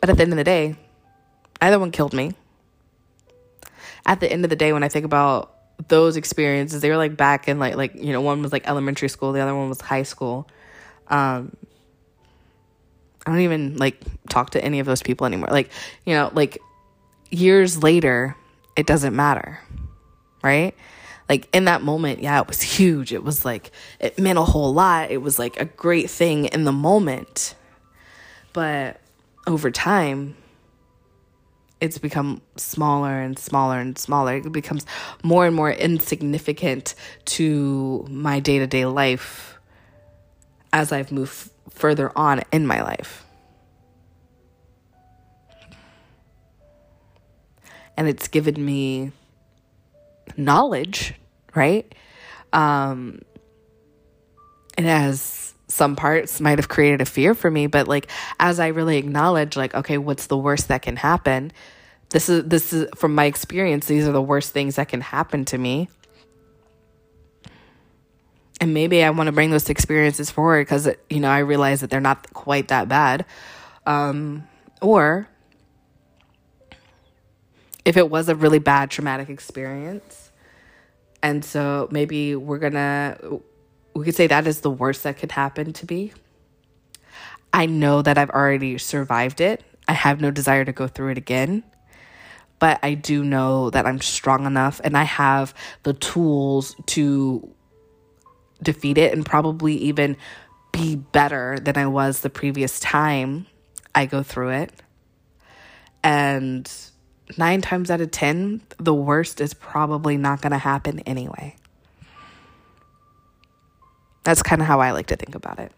But 0.00 0.10
at 0.10 0.16
the 0.16 0.22
end 0.22 0.32
of 0.32 0.36
the 0.36 0.44
day, 0.44 0.76
either 1.60 1.78
one 1.78 1.90
killed 1.90 2.12
me 2.12 2.34
at 4.06 4.20
the 4.20 4.32
end 4.32 4.44
of 4.44 4.50
the 4.50 4.56
day, 4.56 4.72
when 4.72 4.84
I 4.84 4.88
think 4.88 5.04
about 5.04 5.52
those 5.88 6.16
experiences, 6.16 6.80
they 6.80 6.88
were 6.88 6.96
like 6.96 7.16
back 7.16 7.48
in 7.48 7.58
like 7.58 7.74
like 7.74 7.94
you 7.96 8.12
know 8.12 8.20
one 8.20 8.40
was 8.40 8.52
like 8.52 8.66
elementary 8.66 9.08
school, 9.08 9.32
the 9.32 9.40
other 9.40 9.54
one 9.54 9.68
was 9.68 9.80
high 9.80 10.04
school. 10.04 10.48
Um, 11.08 11.54
I 13.26 13.32
don't 13.32 13.40
even 13.40 13.76
like 13.76 14.00
talk 14.30 14.50
to 14.50 14.64
any 14.64 14.78
of 14.78 14.86
those 14.86 15.02
people 15.02 15.26
anymore. 15.26 15.48
Like 15.50 15.70
you 16.04 16.14
know, 16.14 16.30
like 16.32 16.58
years 17.30 17.82
later, 17.82 18.36
it 18.76 18.86
doesn't 18.86 19.14
matter, 19.14 19.60
right? 20.42 20.74
Like 21.28 21.48
in 21.52 21.64
that 21.64 21.82
moment, 21.82 22.20
yeah, 22.20 22.40
it 22.40 22.46
was 22.46 22.62
huge. 22.62 23.12
It 23.12 23.24
was 23.24 23.44
like 23.44 23.72
it 23.98 24.18
meant 24.18 24.38
a 24.38 24.44
whole 24.44 24.72
lot. 24.72 25.10
It 25.10 25.18
was 25.18 25.38
like 25.38 25.60
a 25.60 25.64
great 25.64 26.08
thing 26.08 26.46
in 26.46 26.62
the 26.62 26.72
moment, 26.72 27.56
but 28.52 29.00
over 29.48 29.72
time 29.72 30.36
it's 31.80 31.98
become 31.98 32.40
smaller 32.56 33.20
and 33.20 33.38
smaller 33.38 33.78
and 33.78 33.98
smaller. 33.98 34.36
It 34.36 34.52
becomes 34.52 34.86
more 35.22 35.46
and 35.46 35.54
more 35.54 35.70
insignificant 35.70 36.94
to 37.26 38.06
my 38.08 38.40
day 38.40 38.58
to 38.58 38.66
day 38.66 38.86
life 38.86 39.58
as 40.72 40.92
I've 40.92 41.12
moved 41.12 41.50
further 41.70 42.10
on 42.16 42.42
in 42.52 42.66
my 42.66 42.82
life. 42.82 43.24
And 47.96 48.08
it's 48.08 48.28
given 48.28 48.62
me 48.62 49.12
knowledge, 50.36 51.14
right? 51.54 51.94
Um, 52.52 53.20
it 54.76 54.84
has 54.84 55.45
some 55.68 55.96
parts 55.96 56.40
might 56.40 56.58
have 56.58 56.68
created 56.68 57.00
a 57.00 57.04
fear 57.04 57.34
for 57.34 57.50
me 57.50 57.66
but 57.66 57.88
like 57.88 58.08
as 58.38 58.60
i 58.60 58.68
really 58.68 58.98
acknowledge 58.98 59.56
like 59.56 59.74
okay 59.74 59.98
what's 59.98 60.26
the 60.26 60.36
worst 60.36 60.68
that 60.68 60.82
can 60.82 60.96
happen? 60.96 61.52
This 62.10 62.28
is 62.28 62.44
this 62.44 62.72
is 62.72 62.88
from 62.94 63.14
my 63.14 63.24
experience 63.24 63.86
these 63.86 64.06
are 64.06 64.12
the 64.12 64.22
worst 64.22 64.52
things 64.52 64.76
that 64.76 64.88
can 64.88 65.00
happen 65.00 65.44
to 65.46 65.58
me. 65.58 65.88
And 68.60 68.72
maybe 68.72 69.02
i 69.02 69.10
want 69.10 69.26
to 69.26 69.32
bring 69.32 69.50
those 69.50 69.68
experiences 69.68 70.30
forward 70.30 70.62
because 70.62 70.88
you 71.10 71.20
know 71.20 71.28
i 71.28 71.38
realize 71.38 71.80
that 71.80 71.90
they're 71.90 72.00
not 72.00 72.32
quite 72.32 72.68
that 72.68 72.88
bad. 72.88 73.24
Um, 73.86 74.46
or 74.80 75.28
if 77.84 77.96
it 77.96 78.10
was 78.10 78.28
a 78.28 78.34
really 78.34 78.58
bad 78.58 78.90
traumatic 78.90 79.28
experience 79.28 80.30
and 81.22 81.44
so 81.44 81.88
maybe 81.90 82.36
we're 82.36 82.58
gonna 82.58 83.18
we 83.96 84.04
could 84.04 84.14
say 84.14 84.26
that 84.26 84.46
is 84.46 84.60
the 84.60 84.70
worst 84.70 85.04
that 85.04 85.16
could 85.16 85.32
happen 85.32 85.72
to 85.72 85.86
me. 85.88 86.12
I 87.52 87.64
know 87.64 88.02
that 88.02 88.18
I've 88.18 88.30
already 88.30 88.76
survived 88.76 89.40
it. 89.40 89.64
I 89.88 89.94
have 89.94 90.20
no 90.20 90.30
desire 90.30 90.64
to 90.64 90.72
go 90.72 90.86
through 90.86 91.12
it 91.12 91.18
again. 91.18 91.64
But 92.58 92.78
I 92.82 92.94
do 92.94 93.24
know 93.24 93.70
that 93.70 93.86
I'm 93.86 94.00
strong 94.00 94.44
enough 94.44 94.80
and 94.84 94.96
I 94.96 95.04
have 95.04 95.54
the 95.82 95.94
tools 95.94 96.76
to 96.86 97.50
defeat 98.62 98.98
it 98.98 99.14
and 99.14 99.24
probably 99.24 99.74
even 99.76 100.16
be 100.72 100.96
better 100.96 101.58
than 101.58 101.78
I 101.78 101.86
was 101.86 102.20
the 102.20 102.30
previous 102.30 102.78
time 102.80 103.46
I 103.94 104.04
go 104.04 104.22
through 104.22 104.50
it. 104.50 104.72
And 106.02 106.70
nine 107.38 107.62
times 107.62 107.90
out 107.90 108.02
of 108.02 108.10
10, 108.10 108.60
the 108.78 108.94
worst 108.94 109.40
is 109.40 109.54
probably 109.54 110.18
not 110.18 110.42
going 110.42 110.52
to 110.52 110.58
happen 110.58 111.00
anyway. 111.00 111.56
That's 114.26 114.42
kind 114.42 114.60
of 114.60 114.66
how 114.66 114.80
I 114.80 114.90
like 114.90 115.06
to 115.06 115.16
think 115.16 115.36
about 115.36 115.60
it. 115.60 115.70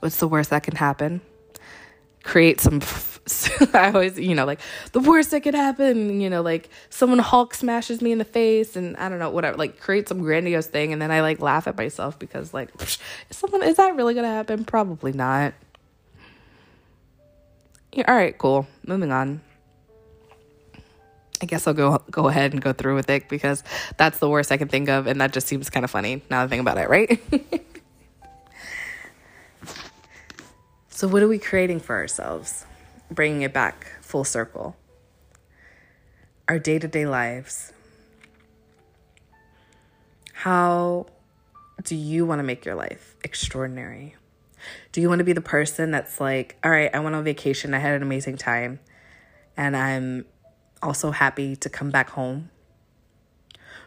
What's 0.00 0.16
the 0.16 0.26
worst 0.26 0.50
that 0.50 0.64
can 0.64 0.74
happen? 0.74 1.20
Create 2.24 2.60
some. 2.60 2.78
F- 2.82 3.20
I 3.74 3.92
always, 3.92 4.18
you 4.18 4.34
know, 4.34 4.44
like 4.44 4.58
the 4.90 4.98
worst 4.98 5.30
that 5.30 5.44
could 5.44 5.54
happen, 5.54 6.20
you 6.20 6.28
know, 6.28 6.42
like 6.42 6.68
someone 6.90 7.20
Hulk 7.20 7.54
smashes 7.54 8.02
me 8.02 8.10
in 8.10 8.18
the 8.18 8.24
face 8.24 8.74
and 8.74 8.96
I 8.96 9.08
don't 9.08 9.20
know, 9.20 9.30
whatever, 9.30 9.56
like 9.56 9.78
create 9.78 10.08
some 10.08 10.18
grandiose 10.18 10.66
thing. 10.66 10.92
And 10.92 11.00
then 11.00 11.12
I 11.12 11.20
like 11.20 11.38
laugh 11.40 11.68
at 11.68 11.76
myself 11.76 12.18
because, 12.18 12.52
like, 12.52 12.70
is 12.82 12.98
someone, 13.30 13.62
is 13.62 13.76
that 13.76 13.94
really 13.94 14.14
going 14.14 14.24
to 14.26 14.34
happen? 14.34 14.64
Probably 14.64 15.12
not. 15.12 15.54
Yeah, 17.92 18.04
all 18.08 18.16
right, 18.16 18.36
cool. 18.36 18.66
Moving 18.84 19.12
on. 19.12 19.42
I 21.44 21.46
guess 21.46 21.66
I'll 21.66 21.74
go 21.74 22.02
go 22.10 22.28
ahead 22.28 22.54
and 22.54 22.62
go 22.62 22.72
through 22.72 22.94
with 22.94 23.10
it 23.10 23.28
because 23.28 23.62
that's 23.98 24.18
the 24.18 24.30
worst 24.30 24.50
I 24.50 24.56
can 24.56 24.68
think 24.68 24.88
of, 24.88 25.06
and 25.06 25.20
that 25.20 25.34
just 25.34 25.46
seems 25.46 25.68
kind 25.68 25.84
of 25.84 25.90
funny 25.90 26.22
now 26.30 26.38
that 26.38 26.44
I 26.44 26.48
think 26.48 26.62
about 26.62 26.78
it, 26.78 26.88
right? 26.88 27.20
so, 30.88 31.06
what 31.06 31.22
are 31.22 31.28
we 31.28 31.38
creating 31.38 31.80
for 31.80 31.96
ourselves? 31.96 32.64
Bringing 33.10 33.42
it 33.42 33.52
back 33.52 33.92
full 34.00 34.24
circle. 34.24 34.74
Our 36.48 36.58
day 36.58 36.78
to 36.78 36.88
day 36.88 37.04
lives. 37.04 37.74
How 40.32 41.08
do 41.82 41.94
you 41.94 42.24
want 42.24 42.38
to 42.38 42.42
make 42.42 42.64
your 42.64 42.74
life 42.74 43.16
extraordinary? 43.22 44.14
Do 44.92 45.02
you 45.02 45.10
want 45.10 45.18
to 45.18 45.24
be 45.24 45.34
the 45.34 45.42
person 45.42 45.90
that's 45.90 46.22
like, 46.22 46.56
all 46.64 46.70
right, 46.70 46.88
I 46.94 47.00
went 47.00 47.14
on 47.14 47.22
vacation, 47.22 47.74
I 47.74 47.80
had 47.80 47.92
an 47.92 48.02
amazing 48.02 48.38
time, 48.38 48.80
and 49.58 49.76
I'm 49.76 50.24
also 50.84 51.10
happy 51.10 51.56
to 51.56 51.68
come 51.68 51.90
back 51.90 52.10
home? 52.10 52.50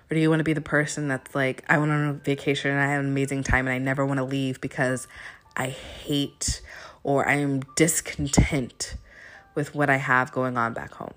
Or 0.10 0.16
do 0.16 0.20
you 0.20 0.30
want 0.30 0.40
to 0.40 0.44
be 0.46 0.54
the 0.54 0.62
person 0.62 1.08
that's 1.08 1.36
like, 1.36 1.64
I 1.70 1.78
went 1.78 1.92
on 1.92 2.10
a 2.10 2.14
vacation 2.14 2.72
and 2.72 2.80
I 2.80 2.88
had 2.88 3.00
an 3.00 3.08
amazing 3.08 3.44
time 3.44 3.68
and 3.68 3.74
I 3.74 3.78
never 3.78 4.06
want 4.06 4.18
to 4.18 4.24
leave 4.24 4.60
because 4.60 5.08
I 5.56 5.68
hate 5.68 6.62
or 7.04 7.28
I 7.28 7.36
am 7.36 7.62
discontent 7.76 8.96
with 9.54 9.76
what 9.76 9.90
I 9.90 9.98
have 9.98 10.32
going 10.32 10.58
on 10.58 10.74
back 10.74 10.94
home? 10.94 11.14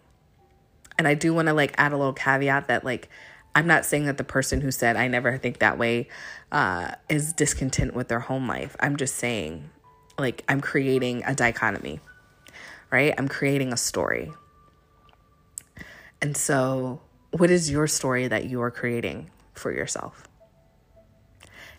And 0.99 1.09
I 1.09 1.15
do 1.15 1.33
want 1.33 1.49
to 1.49 1.55
like 1.55 1.75
add 1.79 1.93
a 1.93 1.97
little 1.97 2.13
caveat 2.13 2.69
that 2.69 2.85
like 2.85 3.09
I'm 3.55 3.67
not 3.67 3.85
saying 3.85 4.07
that 4.07 4.17
the 4.17 4.25
person 4.25 4.61
who 4.61 4.71
said, 4.71 4.97
I 4.97 5.09
never 5.09 5.37
think 5.37 5.59
that 5.59 5.79
way, 5.79 6.09
uh, 6.53 6.93
is 7.09 7.33
discontent 7.33 7.95
with 7.95 8.09
their 8.09 8.21
home 8.21 8.47
life. 8.47 8.77
I'm 8.79 8.97
just 8.97 9.17
saying, 9.17 9.71
like, 10.19 10.45
I'm 10.49 10.61
creating 10.61 11.25
a 11.27 11.35
dichotomy, 11.35 12.01
right? 12.93 13.13
I'm 13.19 13.29
creating 13.29 13.73
a 13.73 13.77
story. 13.77 14.33
And 16.23 16.37
so, 16.37 17.01
what 17.31 17.51
is 17.51 17.71
your 17.71 17.87
story 17.87 18.29
that 18.29 18.45
you 18.47 18.61
are 18.63 18.71
creating 18.71 19.31
for 19.55 19.73
yourself? 19.73 20.29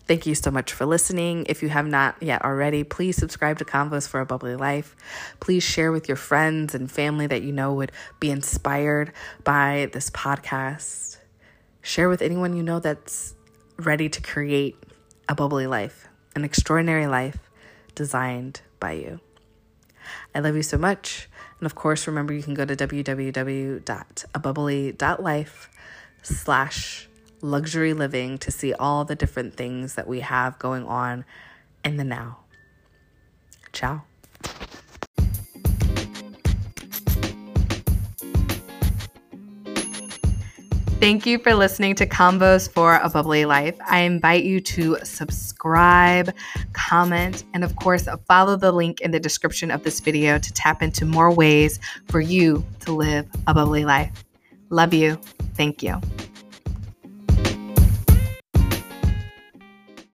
Thank 0.08 0.26
you 0.26 0.34
so 0.34 0.50
much 0.50 0.72
for 0.72 0.84
listening. 0.84 1.46
If 1.48 1.62
you 1.62 1.68
have 1.68 1.86
not 1.86 2.16
yet 2.20 2.44
already, 2.44 2.82
please 2.82 3.16
subscribe 3.16 3.58
to 3.58 3.64
Convos 3.64 4.08
for 4.08 4.20
a 4.20 4.26
Bubbly 4.26 4.56
Life. 4.56 4.96
Please 5.38 5.62
share 5.62 5.92
with 5.92 6.08
your 6.08 6.16
friends 6.16 6.74
and 6.74 6.90
family 6.90 7.28
that 7.28 7.42
you 7.42 7.52
know 7.52 7.72
would 7.74 7.92
be 8.18 8.30
inspired 8.30 9.12
by 9.44 9.88
this 9.92 10.10
podcast. 10.10 11.18
Share 11.82 12.08
with 12.08 12.20
anyone 12.20 12.56
you 12.56 12.64
know 12.64 12.80
that's 12.80 13.34
ready 13.78 14.08
to 14.08 14.20
create 14.20 14.76
a 15.28 15.36
bubbly 15.36 15.68
life, 15.68 16.08
an 16.34 16.44
extraordinary 16.44 17.06
life 17.06 17.38
designed 17.94 18.60
by 18.80 18.92
you. 18.92 19.20
I 20.34 20.40
love 20.40 20.56
you 20.56 20.62
so 20.62 20.78
much. 20.78 21.28
And 21.62 21.66
of 21.66 21.74
course, 21.76 22.08
remember 22.08 22.32
you 22.32 22.42
can 22.42 22.54
go 22.54 22.64
to 22.64 22.74
www.abubbly.life 22.74 25.70
slash 26.22 27.08
luxury 27.40 27.94
living 27.94 28.36
to 28.38 28.50
see 28.50 28.72
all 28.72 29.04
the 29.04 29.14
different 29.14 29.54
things 29.54 29.94
that 29.94 30.08
we 30.08 30.18
have 30.18 30.58
going 30.58 30.84
on 30.86 31.24
in 31.84 31.98
the 31.98 32.04
now. 32.04 32.38
Ciao. 33.72 34.02
Thank 40.98 41.26
you 41.26 41.38
for 41.38 41.54
listening 41.54 41.94
to 41.96 42.06
Convos 42.06 42.68
for 42.68 42.96
a 42.96 43.08
Bubbly 43.08 43.44
Life. 43.44 43.76
I 43.88 44.00
invite 44.00 44.42
you 44.44 44.60
to 44.60 44.98
subscribe, 45.02 46.32
comment, 46.92 47.44
and 47.54 47.64
of 47.64 47.74
course, 47.76 48.06
follow 48.28 48.54
the 48.54 48.70
link 48.70 49.00
in 49.00 49.12
the 49.12 49.18
description 49.18 49.70
of 49.70 49.82
this 49.82 49.98
video 50.00 50.38
to 50.38 50.52
tap 50.52 50.82
into 50.82 51.06
more 51.06 51.34
ways 51.34 51.80
for 52.08 52.20
you 52.20 52.62
to 52.80 52.92
live 52.92 53.26
a 53.46 53.54
bubbly 53.54 53.86
life. 53.86 54.12
Love 54.68 54.92
you. 54.92 55.18
Thank 55.54 55.82
you. 55.82 55.98